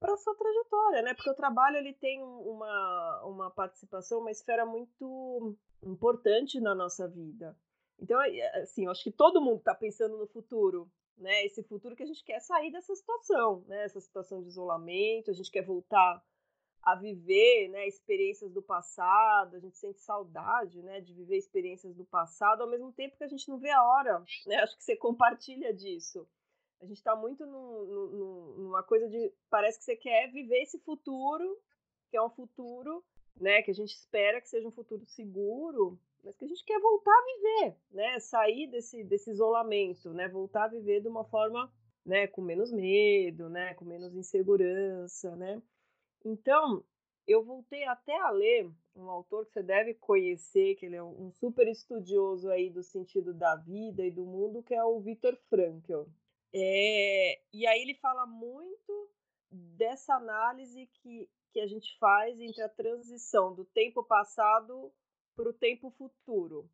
para 0.00 0.16
sua 0.16 0.34
trajetória, 0.34 1.02
né? 1.02 1.14
Porque 1.14 1.30
o 1.30 1.34
trabalho 1.34 1.76
ele 1.76 1.92
tem 1.92 2.22
uma, 2.22 3.22
uma 3.24 3.50
participação, 3.50 4.20
uma 4.20 4.30
esfera 4.30 4.64
muito 4.64 5.56
importante 5.82 6.60
na 6.60 6.74
nossa 6.74 7.06
vida. 7.08 7.56
Então, 8.00 8.18
assim, 8.62 8.84
eu 8.84 8.90
acho 8.90 9.02
que 9.02 9.10
todo 9.10 9.40
mundo 9.40 9.58
está 9.58 9.74
pensando 9.74 10.16
no 10.16 10.26
futuro, 10.26 10.90
né? 11.18 11.44
Esse 11.44 11.62
futuro 11.62 11.96
que 11.96 12.02
a 12.02 12.06
gente 12.06 12.24
quer 12.24 12.40
sair 12.40 12.70
dessa 12.70 12.94
situação, 12.94 13.64
né? 13.66 13.84
Essa 13.84 14.00
situação 14.00 14.42
de 14.42 14.48
isolamento, 14.48 15.30
a 15.30 15.34
gente 15.34 15.50
quer 15.50 15.62
voltar 15.62 16.22
a 16.82 16.94
viver 16.94 17.68
né, 17.68 17.86
experiências 17.86 18.50
do 18.52 18.62
passado, 18.62 19.56
a 19.56 19.58
gente 19.58 19.76
sente 19.76 20.00
saudade 20.00 20.80
né, 20.82 21.00
de 21.00 21.12
viver 21.12 21.36
experiências 21.36 21.94
do 21.94 22.04
passado, 22.04 22.62
ao 22.62 22.68
mesmo 22.68 22.92
tempo 22.92 23.16
que 23.16 23.24
a 23.24 23.28
gente 23.28 23.48
não 23.48 23.58
vê 23.58 23.70
a 23.70 23.82
hora. 23.82 24.24
Né? 24.46 24.56
Acho 24.56 24.76
que 24.76 24.84
você 24.84 24.96
compartilha 24.96 25.74
disso. 25.74 26.26
A 26.80 26.86
gente 26.86 26.98
está 26.98 27.14
muito 27.16 27.44
num, 27.44 27.84
num, 27.84 28.54
numa 28.58 28.82
coisa 28.82 29.08
de. 29.08 29.32
Parece 29.50 29.78
que 29.78 29.84
você 29.84 29.96
quer 29.96 30.30
viver 30.30 30.62
esse 30.62 30.78
futuro, 30.78 31.60
que 32.08 32.16
é 32.16 32.22
um 32.22 32.30
futuro 32.30 33.04
né, 33.36 33.62
que 33.62 33.70
a 33.70 33.74
gente 33.74 33.94
espera 33.94 34.40
que 34.40 34.48
seja 34.48 34.66
um 34.66 34.72
futuro 34.72 35.04
seguro, 35.06 35.98
mas 36.28 36.36
que 36.36 36.44
a 36.44 36.48
gente 36.48 36.64
quer 36.64 36.78
voltar 36.78 37.10
a 37.10 37.24
viver, 37.24 37.76
né? 37.90 38.20
Sair 38.20 38.66
desse, 38.66 39.02
desse 39.02 39.30
isolamento, 39.30 40.12
né? 40.12 40.28
Voltar 40.28 40.64
a 40.64 40.68
viver 40.68 41.00
de 41.00 41.08
uma 41.08 41.24
forma 41.24 41.72
né, 42.04 42.26
com 42.26 42.42
menos 42.42 42.70
medo, 42.70 43.48
né? 43.48 43.72
Com 43.74 43.86
menos 43.86 44.14
insegurança, 44.14 45.34
né? 45.36 45.62
Então, 46.22 46.84
eu 47.26 47.42
voltei 47.42 47.84
até 47.84 48.14
a 48.18 48.30
ler 48.30 48.70
um 48.94 49.08
autor 49.08 49.46
que 49.46 49.52
você 49.52 49.62
deve 49.62 49.94
conhecer, 49.94 50.74
que 50.74 50.84
ele 50.84 50.96
é 50.96 51.02
um 51.02 51.32
super 51.32 51.66
estudioso 51.66 52.50
aí 52.50 52.68
do 52.68 52.82
sentido 52.82 53.32
da 53.32 53.56
vida 53.56 54.04
e 54.04 54.10
do 54.10 54.26
mundo, 54.26 54.62
que 54.62 54.74
é 54.74 54.84
o 54.84 55.00
Viktor 55.00 55.34
Frankl. 55.48 56.02
É, 56.52 57.40
e 57.54 57.66
aí 57.66 57.80
ele 57.80 57.94
fala 57.94 58.26
muito 58.26 59.10
dessa 59.50 60.14
análise 60.14 60.86
que, 60.94 61.26
que 61.52 61.60
a 61.60 61.66
gente 61.66 61.96
faz 61.98 62.38
entre 62.38 62.62
a 62.62 62.68
transição 62.68 63.54
do 63.54 63.64
tempo 63.64 64.02
passado 64.04 64.92
para 65.38 65.50
o 65.50 65.52
tempo 65.52 65.88
futuro. 65.92 66.68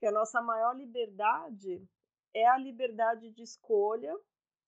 Que 0.00 0.06
a 0.06 0.10
nossa 0.10 0.42
maior 0.42 0.76
liberdade 0.76 1.80
é 2.34 2.44
a 2.44 2.58
liberdade 2.58 3.30
de 3.30 3.42
escolha 3.44 4.18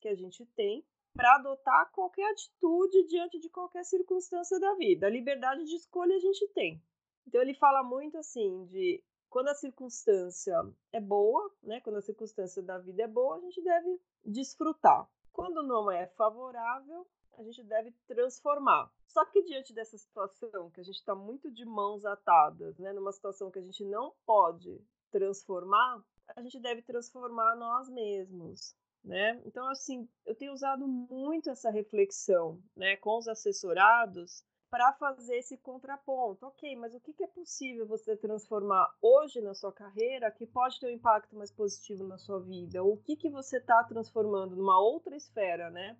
que 0.01 0.07
a 0.07 0.15
gente 0.15 0.47
tem 0.55 0.87
para 1.13 1.35
adotar 1.35 1.91
qualquer 1.91 2.31
atitude 2.31 3.05
diante 3.09 3.41
de 3.41 3.51
qualquer 3.51 3.85
circunstância 3.85 4.61
da 4.61 4.75
vida. 4.77 5.09
A 5.09 5.11
liberdade 5.11 5.65
de 5.65 5.75
escolha 5.75 6.15
a 6.15 6.21
gente 6.21 6.47
tem. 6.55 6.81
Então 7.27 7.41
ele 7.41 7.55
fala 7.55 7.83
muito 7.83 8.17
assim 8.17 8.65
de 8.67 9.03
quando 9.29 9.49
a 9.49 9.55
circunstância 9.55 10.55
é 10.93 11.01
boa, 11.01 11.53
né? 11.63 11.81
Quando 11.81 11.97
a 11.97 12.03
circunstância 12.03 12.63
da 12.63 12.79
vida 12.79 13.03
é 13.03 13.09
boa, 13.09 13.37
a 13.37 13.41
gente 13.41 13.61
deve 13.61 14.01
desfrutar. 14.25 15.11
Quando 15.33 15.63
não 15.63 15.91
é 15.91 16.07
favorável, 16.07 17.07
a 17.37 17.43
gente 17.43 17.63
deve 17.65 17.93
transformar. 18.07 18.91
Só 19.07 19.25
que 19.27 19.43
diante 19.43 19.75
dessa 19.75 19.97
situação, 19.99 20.71
que 20.71 20.81
a 20.81 20.85
gente 20.85 20.97
está 20.97 21.15
muito 21.15 21.51
de 21.51 21.65
mãos 21.65 22.05
atadas, 22.05 22.79
né, 22.79 22.93
numa 22.93 23.13
situação 23.13 23.51
que 23.51 23.59
a 23.59 23.63
gente 23.63 23.85
não 23.85 24.15
pode 24.25 24.81
transformar, 25.11 26.03
a 26.35 26.43
gente 26.43 26.59
deve 26.59 26.83
transformar 26.83 27.57
nós 27.57 27.89
mesmos. 27.89 28.75
Né? 29.05 29.41
Então, 29.45 29.69
assim, 29.69 30.09
eu 30.25 30.35
tenho 30.35 30.53
usado 30.53 30.87
muito 30.87 31.51
essa 31.51 31.71
reflexão 31.71 32.63
né, 32.77 32.97
com 32.97 33.19
os 33.19 33.27
assessorados 33.27 34.45
para 34.71 34.93
fazer 34.95 35.37
esse 35.37 35.59
contraponto. 35.59 36.47
Ok, 36.47 36.75
mas 36.77 36.95
o 36.95 37.01
que, 37.01 37.13
que 37.13 37.25
é 37.25 37.27
possível 37.27 37.87
você 37.87 38.17
transformar 38.17 38.89
hoje 39.03 39.41
na 39.43 39.55
sua 39.55 39.73
carreira 39.73 40.31
que 40.31 40.47
pode 40.47 40.81
ter 40.81 40.87
um 40.87 40.95
impacto 40.95 41.37
mais 41.37 41.51
positivo 41.51 42.07
na 42.07 42.17
sua 42.17 42.41
vida? 42.41 42.83
O 42.83 42.97
que, 42.97 43.17
que 43.17 43.29
você 43.29 43.59
está 43.59 43.85
transformando 43.85 44.57
numa 44.57 44.81
outra 44.81 45.15
esfera 45.15 45.69
né, 45.69 45.99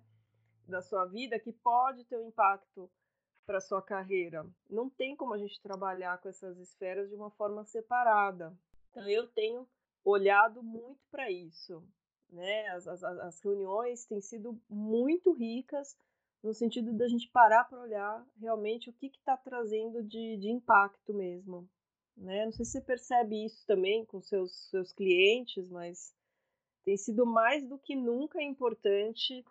da 0.67 0.81
sua 0.81 1.05
vida 1.05 1.39
que 1.39 1.51
pode 1.51 2.03
ter 2.05 2.17
um 2.17 2.27
impacto 2.27 2.89
para 3.45 3.61
sua 3.61 3.81
carreira? 3.81 4.45
Não 4.69 4.89
tem 4.89 5.15
como 5.15 5.33
a 5.33 5.37
gente 5.37 5.61
trabalhar 5.61 6.17
com 6.19 6.29
essas 6.29 6.57
esferas 6.59 7.09
de 7.09 7.15
uma 7.15 7.29
forma 7.31 7.63
separada. 7.65 8.57
Então, 8.91 9.07
eu 9.09 9.27
tenho 9.27 9.67
olhado 10.03 10.61
muito 10.61 11.01
para 11.09 11.29
isso. 11.31 11.83
Né? 12.29 12.67
As, 12.69 12.87
as, 12.87 13.03
as 13.03 13.41
reuniões 13.41 14.05
têm 14.05 14.21
sido 14.21 14.59
muito 14.69 15.31
ricas 15.31 15.97
no 16.41 16.53
sentido 16.53 16.91
da 16.93 17.07
gente 17.07 17.29
parar 17.29 17.63
para 17.63 17.79
olhar 17.79 18.25
realmente 18.37 18.89
o 18.89 18.93
que 18.93 19.07
está 19.07 19.37
trazendo 19.37 20.03
de, 20.03 20.37
de 20.37 20.49
impacto 20.49 21.13
mesmo. 21.13 21.69
Né? 22.17 22.45
Não 22.45 22.51
sei 22.51 22.65
se 22.65 22.71
você 22.71 22.81
percebe 22.81 23.45
isso 23.45 23.65
também 23.65 24.05
com 24.05 24.21
seus, 24.21 24.69
seus 24.69 24.91
clientes, 24.91 25.69
mas 25.69 26.13
tem 26.83 26.97
sido 26.97 27.25
mais 27.25 27.67
do 27.67 27.77
que 27.79 27.95
nunca 27.95 28.41
importante 28.41 29.43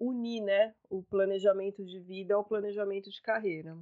unir 0.00 0.42
né, 0.42 0.74
o 0.88 1.02
planejamento 1.02 1.84
de 1.84 1.98
vida 1.98 2.34
ao 2.34 2.44
planejamento 2.44 3.10
de 3.10 3.20
carreira. 3.20 3.76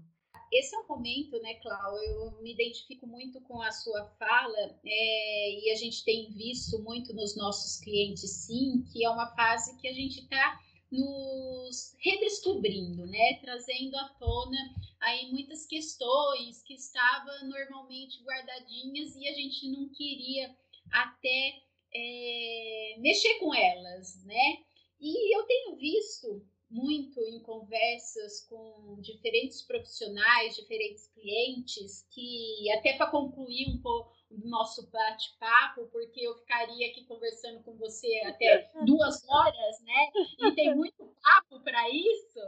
Esse 0.52 0.76
é 0.76 0.78
um 0.78 0.86
momento, 0.86 1.40
né, 1.42 1.54
Cláudia? 1.54 2.06
Eu 2.06 2.30
me 2.40 2.52
identifico 2.52 3.06
muito 3.06 3.40
com 3.42 3.60
a 3.60 3.72
sua 3.72 4.04
fala 4.18 4.78
é, 4.84 5.60
e 5.60 5.70
a 5.72 5.74
gente 5.74 6.04
tem 6.04 6.30
visto 6.30 6.80
muito 6.82 7.12
nos 7.14 7.36
nossos 7.36 7.80
clientes, 7.80 8.30
sim, 8.30 8.84
que 8.92 9.04
é 9.04 9.10
uma 9.10 9.34
fase 9.34 9.76
que 9.78 9.88
a 9.88 9.92
gente 9.92 10.20
está 10.20 10.60
nos 10.90 11.96
redescobrindo, 11.98 13.06
né? 13.06 13.34
Trazendo 13.40 13.96
à 13.96 14.08
tona 14.20 14.58
aí 15.00 15.30
muitas 15.32 15.66
questões 15.66 16.62
que 16.62 16.74
estavam 16.74 17.48
normalmente 17.48 18.22
guardadinhas 18.22 19.16
e 19.16 19.28
a 19.28 19.34
gente 19.34 19.68
não 19.68 19.88
queria 19.88 20.54
até 20.92 21.60
é, 21.92 22.94
mexer 22.98 23.34
com 23.40 23.52
elas, 23.52 24.24
né? 24.24 24.64
E 25.00 25.36
eu 25.36 25.44
tenho 25.44 25.76
visto 25.76 26.44
muito 26.68 27.20
em 27.20 27.40
conversas 27.40 28.40
com 28.48 28.98
diferentes 29.00 29.62
profissionais, 29.62 30.56
diferentes 30.56 31.08
clientes, 31.08 32.06
que 32.10 32.70
até 32.72 32.96
para 32.96 33.10
concluir 33.10 33.68
um 33.68 33.80
pouco 33.80 34.12
do 34.30 34.48
nosso 34.48 34.90
bate-papo, 34.90 35.86
porque 35.92 36.20
eu 36.20 36.34
ficaria 36.38 36.88
aqui 36.88 37.04
conversando 37.04 37.62
com 37.62 37.76
você 37.76 38.20
até 38.24 38.68
duas 38.84 39.26
horas, 39.28 39.80
né? 39.82 40.10
E 40.40 40.52
tem 40.52 40.74
muito 40.74 41.14
papo 41.22 41.60
para 41.62 41.88
isso, 41.88 42.40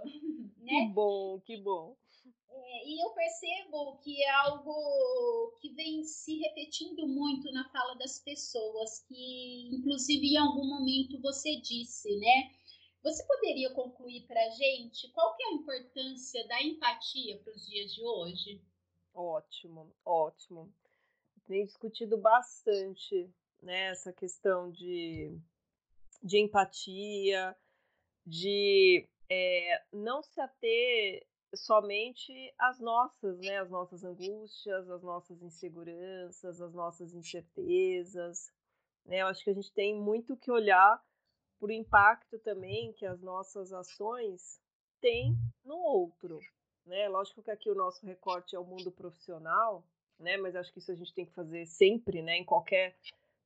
né? 0.58 0.86
Que 0.86 0.92
bom, 0.92 1.40
que 1.40 1.56
bom. 1.58 1.96
É, 2.60 2.88
e 2.88 3.02
eu 3.02 3.10
percebo 3.10 3.98
que 3.98 4.22
é 4.22 4.30
algo 4.30 5.56
que 5.60 5.70
vem 5.74 6.02
se 6.04 6.38
repetindo 6.38 7.06
muito 7.06 7.50
na 7.52 7.68
fala 7.70 7.94
das 7.94 8.18
pessoas, 8.18 9.00
que 9.08 9.70
inclusive 9.72 10.26
em 10.26 10.36
algum 10.36 10.66
momento 10.66 11.20
você 11.20 11.56
disse, 11.60 12.16
né? 12.18 12.52
Você 13.02 13.24
poderia 13.26 13.72
concluir 13.74 14.26
para 14.26 14.40
a 14.44 14.50
gente 14.50 15.08
qual 15.12 15.36
que 15.36 15.42
é 15.42 15.46
a 15.46 15.52
importância 15.52 16.46
da 16.48 16.62
empatia 16.62 17.38
para 17.38 17.52
os 17.52 17.66
dias 17.66 17.94
de 17.94 18.04
hoje? 18.04 18.60
Ótimo, 19.14 19.92
ótimo 20.04 20.72
tem 21.48 21.64
discutido 21.64 22.18
bastante 22.18 23.28
né, 23.62 23.86
essa 23.86 24.12
questão 24.12 24.70
de, 24.70 25.34
de 26.22 26.38
empatia, 26.38 27.56
de 28.24 29.08
é, 29.30 29.82
não 29.90 30.22
se 30.22 30.38
ater 30.40 31.26
somente 31.54 32.32
às 32.58 32.78
nossas, 32.78 33.38
né, 33.38 33.58
as 33.58 33.70
nossas 33.70 34.04
angústias, 34.04 34.90
as 34.90 35.02
nossas 35.02 35.42
inseguranças, 35.42 36.60
as 36.60 36.74
nossas 36.74 37.14
incertezas. 37.14 38.52
Né? 39.04 39.22
Eu 39.22 39.26
acho 39.26 39.42
que 39.42 39.50
a 39.50 39.54
gente 39.54 39.72
tem 39.72 39.94
muito 39.94 40.36
que 40.36 40.50
olhar 40.50 41.02
o 41.60 41.70
impacto 41.70 42.38
também 42.38 42.92
que 42.92 43.06
as 43.06 43.20
nossas 43.20 43.72
ações 43.72 44.60
têm 45.00 45.36
no 45.64 45.76
outro. 45.76 46.38
Né? 46.86 47.08
Lógico 47.08 47.42
que 47.42 47.50
aqui 47.50 47.70
o 47.70 47.74
nosso 47.74 48.04
recorte 48.06 48.54
é 48.54 48.58
o 48.58 48.64
mundo 48.64 48.90
profissional, 48.92 49.84
né? 50.18 50.36
Mas 50.36 50.56
acho 50.56 50.72
que 50.72 50.78
isso 50.78 50.90
a 50.90 50.94
gente 50.94 51.14
tem 51.14 51.26
que 51.26 51.34
fazer 51.34 51.66
sempre, 51.66 52.22
né? 52.22 52.38
Em 52.38 52.44
qualquer 52.44 52.96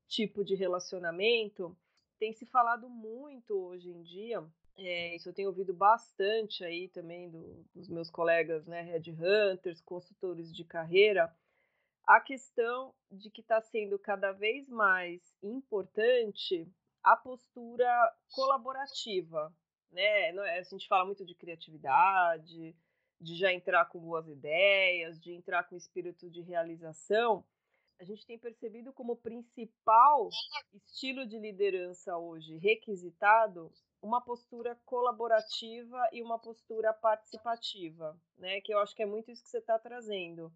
tipo 0.06 0.44
de 0.44 0.54
relacionamento. 0.54 1.76
Tem 2.18 2.32
se 2.32 2.46
falado 2.46 2.88
muito 2.88 3.54
hoje 3.54 3.90
em 3.90 4.02
dia, 4.02 4.44
é, 4.76 5.14
isso 5.16 5.28
eu 5.28 5.34
tenho 5.34 5.48
ouvido 5.48 5.74
bastante 5.74 6.64
aí 6.64 6.88
também 6.88 7.30
do, 7.30 7.64
dos 7.74 7.88
meus 7.88 8.10
colegas, 8.10 8.66
né? 8.66 8.82
Headhunters, 8.82 9.80
consultores 9.80 10.54
de 10.54 10.64
carreira, 10.64 11.34
a 12.06 12.20
questão 12.20 12.94
de 13.10 13.30
que 13.30 13.40
está 13.40 13.60
sendo 13.60 13.98
cada 13.98 14.32
vez 14.32 14.68
mais 14.68 15.20
importante 15.42 16.66
a 17.02 17.16
postura 17.16 18.16
colaborativa, 18.32 19.54
né? 19.90 20.30
É, 20.30 20.58
a 20.58 20.62
gente 20.62 20.88
fala 20.88 21.04
muito 21.04 21.24
de 21.24 21.34
criatividade, 21.34 22.74
de 23.20 23.36
já 23.36 23.52
entrar 23.52 23.84
com 23.86 24.00
boas 24.00 24.26
ideias, 24.26 25.20
de 25.20 25.32
entrar 25.32 25.64
com 25.64 25.76
espírito 25.76 26.28
de 26.28 26.40
realização, 26.40 27.44
a 28.02 28.04
gente 28.04 28.26
tem 28.26 28.36
percebido 28.36 28.92
como 28.92 29.14
principal 29.14 30.28
estilo 30.74 31.24
de 31.24 31.38
liderança 31.38 32.16
hoje 32.16 32.56
requisitado 32.56 33.72
uma 34.02 34.20
postura 34.20 34.74
colaborativa 34.84 36.08
e 36.12 36.20
uma 36.20 36.38
postura 36.38 36.92
participativa, 36.92 38.20
né? 38.36 38.60
Que 38.60 38.74
eu 38.74 38.80
acho 38.80 38.94
que 38.94 39.02
é 39.02 39.06
muito 39.06 39.30
isso 39.30 39.42
que 39.44 39.48
você 39.48 39.58
está 39.58 39.78
trazendo. 39.78 40.52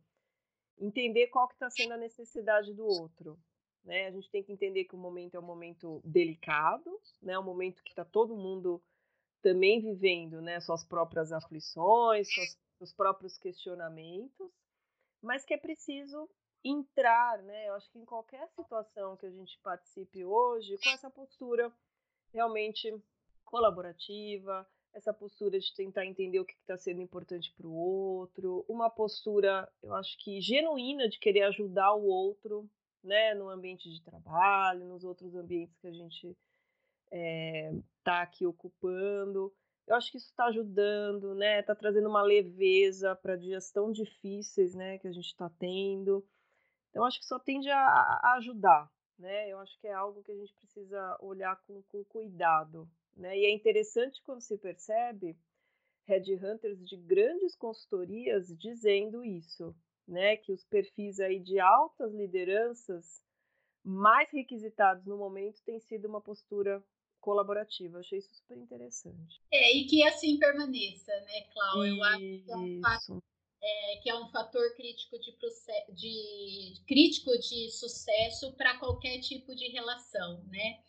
Entender 0.76 1.28
qual 1.28 1.46
que 1.46 1.54
está 1.54 1.70
sendo 1.70 1.94
a 1.94 1.96
necessidade 1.96 2.74
do 2.74 2.84
outro. 2.84 3.38
Né? 3.84 4.08
A 4.08 4.10
gente 4.10 4.28
tem 4.30 4.42
que 4.42 4.52
entender 4.52 4.84
que 4.84 4.96
o 4.96 4.98
momento 4.98 5.36
é 5.36 5.40
um 5.40 5.44
momento 5.44 6.02
delicado, 6.04 7.00
né? 7.22 7.38
Um 7.38 7.44
momento 7.44 7.82
que 7.84 7.90
está 7.90 8.04
todo 8.04 8.36
mundo 8.36 8.82
também 9.40 9.80
vivendo 9.80 10.42
né, 10.42 10.58
suas 10.58 10.84
próprias 10.84 11.30
aflições, 11.30 12.26
suas, 12.34 12.58
seus 12.78 12.92
próprios 12.92 13.38
questionamentos, 13.38 14.50
mas 15.22 15.44
que 15.44 15.54
é 15.54 15.56
preciso 15.56 16.28
entrar, 16.64 17.40
né? 17.44 17.68
Eu 17.68 17.74
acho 17.74 17.88
que 17.92 17.98
em 17.98 18.04
qualquer 18.04 18.48
situação 18.48 19.16
que 19.16 19.26
a 19.26 19.30
gente 19.30 19.56
participe 19.60 20.24
hoje, 20.24 20.76
com 20.78 20.90
essa 20.90 21.08
postura 21.08 21.72
realmente 22.32 22.92
colaborativa, 23.46 24.68
essa 24.92 25.12
postura 25.12 25.58
de 25.58 25.74
tentar 25.74 26.04
entender 26.04 26.40
o 26.40 26.44
que 26.44 26.54
está 26.54 26.76
sendo 26.76 27.00
importante 27.00 27.52
para 27.56 27.66
o 27.66 27.74
outro, 27.74 28.64
uma 28.68 28.90
postura, 28.90 29.70
eu 29.82 29.94
acho 29.94 30.16
que 30.18 30.40
genuína 30.40 31.08
de 31.08 31.18
querer 31.18 31.42
ajudar 31.42 31.94
o 31.94 32.04
outro, 32.04 32.68
né, 33.02 33.34
no 33.34 33.48
ambiente 33.48 33.88
de 33.90 34.02
trabalho, 34.02 34.84
nos 34.86 35.04
outros 35.04 35.34
ambientes 35.34 35.76
que 35.78 35.86
a 35.86 35.92
gente 35.92 36.36
está 37.08 37.12
eh, 37.12 38.22
aqui 38.22 38.46
ocupando. 38.46 39.52
Eu 39.86 39.94
acho 39.94 40.10
que 40.10 40.16
isso 40.16 40.26
está 40.26 40.46
ajudando, 40.46 41.34
né? 41.34 41.60
Está 41.60 41.72
trazendo 41.72 42.08
uma 42.08 42.22
leveza 42.22 43.14
para 43.14 43.36
dias 43.36 43.70
tão 43.70 43.92
difíceis, 43.92 44.74
né? 44.74 44.98
Que 44.98 45.06
a 45.06 45.12
gente 45.12 45.26
está 45.26 45.48
tendo. 45.48 46.26
Então, 46.90 47.04
acho 47.04 47.20
que 47.20 47.26
só 47.26 47.38
tende 47.38 47.70
a, 47.70 47.78
a, 47.78 48.34
ajudar, 48.38 48.90
né? 49.18 49.48
Eu 49.48 49.58
acho 49.58 49.78
que 49.80 49.86
é 49.86 49.92
algo 49.92 50.22
que 50.22 50.32
a 50.32 50.36
gente 50.36 50.52
precisa 50.54 51.16
olhar 51.20 51.56
com, 51.66 51.82
com 51.82 52.04
cuidado, 52.04 52.88
né? 53.16 53.36
E 53.36 53.44
é 53.44 53.50
interessante 53.50 54.22
quando 54.22 54.40
se 54.40 54.56
percebe 54.58 55.36
headhunters 56.06 56.78
de 56.86 56.96
grandes 56.96 57.56
consultorias 57.56 58.48
dizendo 58.56 59.24
isso, 59.24 59.74
né? 60.06 60.36
Que 60.36 60.52
os 60.52 60.64
perfis 60.64 61.20
aí 61.20 61.40
de 61.40 61.58
altas 61.58 62.12
lideranças 62.12 63.24
mais 63.82 64.30
requisitados 64.30 65.06
no 65.06 65.16
momento 65.16 65.62
têm 65.62 65.78
sido 65.80 66.06
uma 66.08 66.20
postura 66.20 66.82
colaborativa. 67.20 67.98
Achei 67.98 68.18
isso 68.18 68.34
super 68.34 68.56
interessante. 68.56 69.40
É, 69.52 69.76
e 69.76 69.84
que 69.86 70.06
assim 70.06 70.38
permaneça, 70.38 71.12
né, 71.20 71.42
Cláudia? 71.52 71.90
Eu 71.90 72.02
acho 72.04 72.18
que 72.18 72.44
é 72.48 72.56
um 72.56 72.80
fato, 72.80 73.22
é, 73.66 73.96
que 73.96 74.08
é 74.08 74.14
um 74.14 74.28
fator 74.28 74.74
crítico 74.76 75.18
de, 75.18 75.34
de 75.92 76.74
crítico 76.86 77.36
de 77.38 77.70
sucesso 77.70 78.52
para 78.52 78.78
qualquer 78.78 79.18
tipo 79.20 79.54
de 79.54 79.68
relação, 79.68 80.44
né? 80.44 80.80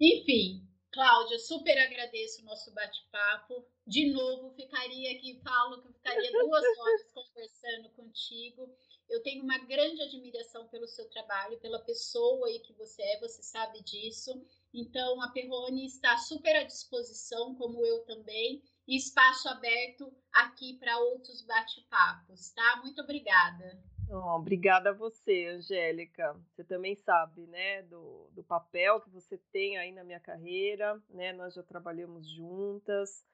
Enfim, 0.00 0.66
Cláudia, 0.94 1.40
super 1.40 1.76
agradeço 1.76 2.40
o 2.40 2.44
nosso 2.44 2.72
bate-papo. 2.72 3.66
De 3.84 4.12
novo, 4.12 4.54
ficaria 4.54 5.10
aqui, 5.10 5.40
falo 5.42 5.82
que 5.82 5.92
ficaria 5.92 6.30
duas 6.30 6.64
horas 6.78 7.02
conversando 7.12 7.90
contigo. 7.96 8.72
Eu 9.10 9.20
tenho 9.24 9.42
uma 9.42 9.58
grande 9.58 10.00
admiração 10.02 10.68
pelo 10.68 10.86
seu 10.86 11.10
trabalho, 11.10 11.58
pela 11.58 11.80
pessoa 11.80 12.46
aí 12.46 12.60
que 12.60 12.72
você 12.74 13.02
é, 13.02 13.18
você 13.18 13.42
sabe 13.42 13.82
disso. 13.82 14.40
Então, 14.72 15.20
a 15.20 15.28
Perrone 15.32 15.84
está 15.84 16.16
super 16.16 16.54
à 16.54 16.62
disposição, 16.62 17.56
como 17.56 17.84
eu 17.84 18.04
também, 18.04 18.62
espaço 18.86 19.48
aberto 19.48 20.12
aqui 20.32 20.78
para 20.78 20.98
outros 20.98 21.42
bate-papos, 21.42 22.50
tá? 22.50 22.80
Muito 22.82 23.00
obrigada. 23.00 23.82
Oh, 24.10 24.36
obrigada 24.36 24.90
a 24.90 24.92
você, 24.92 25.46
Angélica. 25.46 26.38
Você 26.50 26.62
também 26.62 26.94
sabe, 26.94 27.46
né, 27.46 27.82
do, 27.82 28.28
do 28.32 28.44
papel 28.44 29.00
que 29.00 29.08
você 29.08 29.38
tem 29.50 29.78
aí 29.78 29.92
na 29.92 30.04
minha 30.04 30.20
carreira, 30.20 31.00
né? 31.08 31.32
Nós 31.32 31.54
já 31.54 31.62
trabalhamos 31.62 32.28
juntas. 32.28 33.24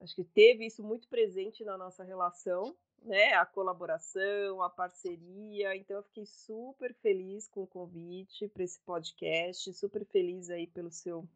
Acho 0.00 0.14
que 0.14 0.24
teve 0.24 0.66
isso 0.66 0.82
muito 0.82 1.08
presente 1.08 1.64
na 1.64 1.76
nossa 1.76 2.04
relação, 2.04 2.76
né? 3.02 3.34
A 3.34 3.44
colaboração, 3.44 4.62
a 4.62 4.70
parceria. 4.70 5.74
Então, 5.74 5.96
eu 5.96 6.02
fiquei 6.04 6.26
super 6.26 6.94
feliz 6.94 7.48
com 7.48 7.64
o 7.64 7.66
convite 7.66 8.48
para 8.48 8.62
esse 8.62 8.80
podcast, 8.80 9.72
super 9.72 10.04
feliz 10.06 10.48
aí 10.48 10.66
pelo 10.66 10.90
seu 10.90 11.28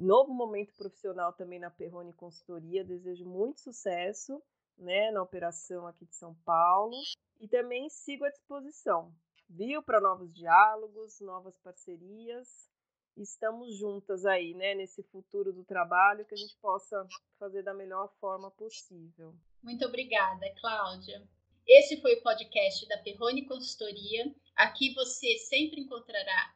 novo 0.00 0.32
momento 0.32 0.74
profissional 0.74 1.32
também 1.32 1.58
na 1.58 1.70
Perrone 1.70 2.12
Consultoria. 2.12 2.84
Desejo 2.84 3.26
muito 3.26 3.60
sucesso, 3.60 4.42
né, 4.76 5.10
na 5.10 5.22
operação 5.22 5.86
aqui 5.86 6.06
de 6.06 6.16
São 6.16 6.34
Paulo 6.44 6.96
e 7.38 7.46
também 7.46 7.88
sigo 7.90 8.24
à 8.24 8.30
disposição, 8.30 9.14
viu, 9.48 9.82
para 9.82 10.00
novos 10.00 10.32
diálogos, 10.32 11.20
novas 11.20 11.58
parcerias. 11.58 12.68
Estamos 13.16 13.76
juntas 13.76 14.24
aí, 14.24 14.54
né, 14.54 14.74
nesse 14.74 15.02
futuro 15.02 15.52
do 15.52 15.64
trabalho 15.64 16.24
que 16.24 16.34
a 16.34 16.38
gente 16.38 16.56
possa 16.58 17.06
fazer 17.38 17.62
da 17.62 17.74
melhor 17.74 18.10
forma 18.20 18.50
possível. 18.50 19.34
Muito 19.62 19.84
obrigada, 19.84 20.46
Cláudia. 20.60 21.22
Esse 21.66 22.00
foi 22.00 22.14
o 22.14 22.22
podcast 22.22 22.88
da 22.88 22.98
Perrone 22.98 23.46
Consultoria. 23.46 24.34
Aqui 24.56 24.94
você 24.94 25.36
sempre 25.38 25.82
encontrará 25.82 26.54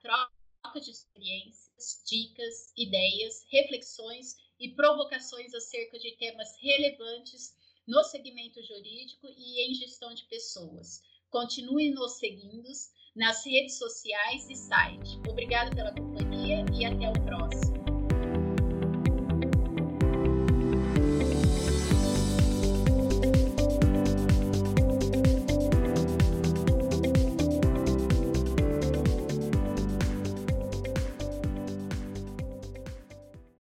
troca 0.75 0.81
de 0.81 0.91
experiências, 0.91 2.03
dicas, 2.05 2.73
ideias, 2.77 3.47
reflexões 3.51 4.37
e 4.59 4.71
provocações 4.71 5.55
acerca 5.55 5.99
de 5.99 6.17
temas 6.17 6.49
relevantes 6.61 7.55
no 7.87 8.03
segmento 8.03 8.61
jurídico 8.63 9.29
e 9.37 9.71
em 9.71 9.75
gestão 9.75 10.13
de 10.13 10.25
pessoas. 10.25 11.01
Continue 11.31 11.91
nos 11.91 12.19
seguindo 12.19 12.69
nas 13.15 13.45
redes 13.47 13.79
sociais 13.79 14.49
e 14.51 14.57
site. 14.57 15.21
Obrigada 15.29 15.71
pela 15.75 15.95
companhia 15.95 16.65
e 16.73 16.85
até 16.85 17.09
o 17.09 17.25
próximo. 17.25 17.64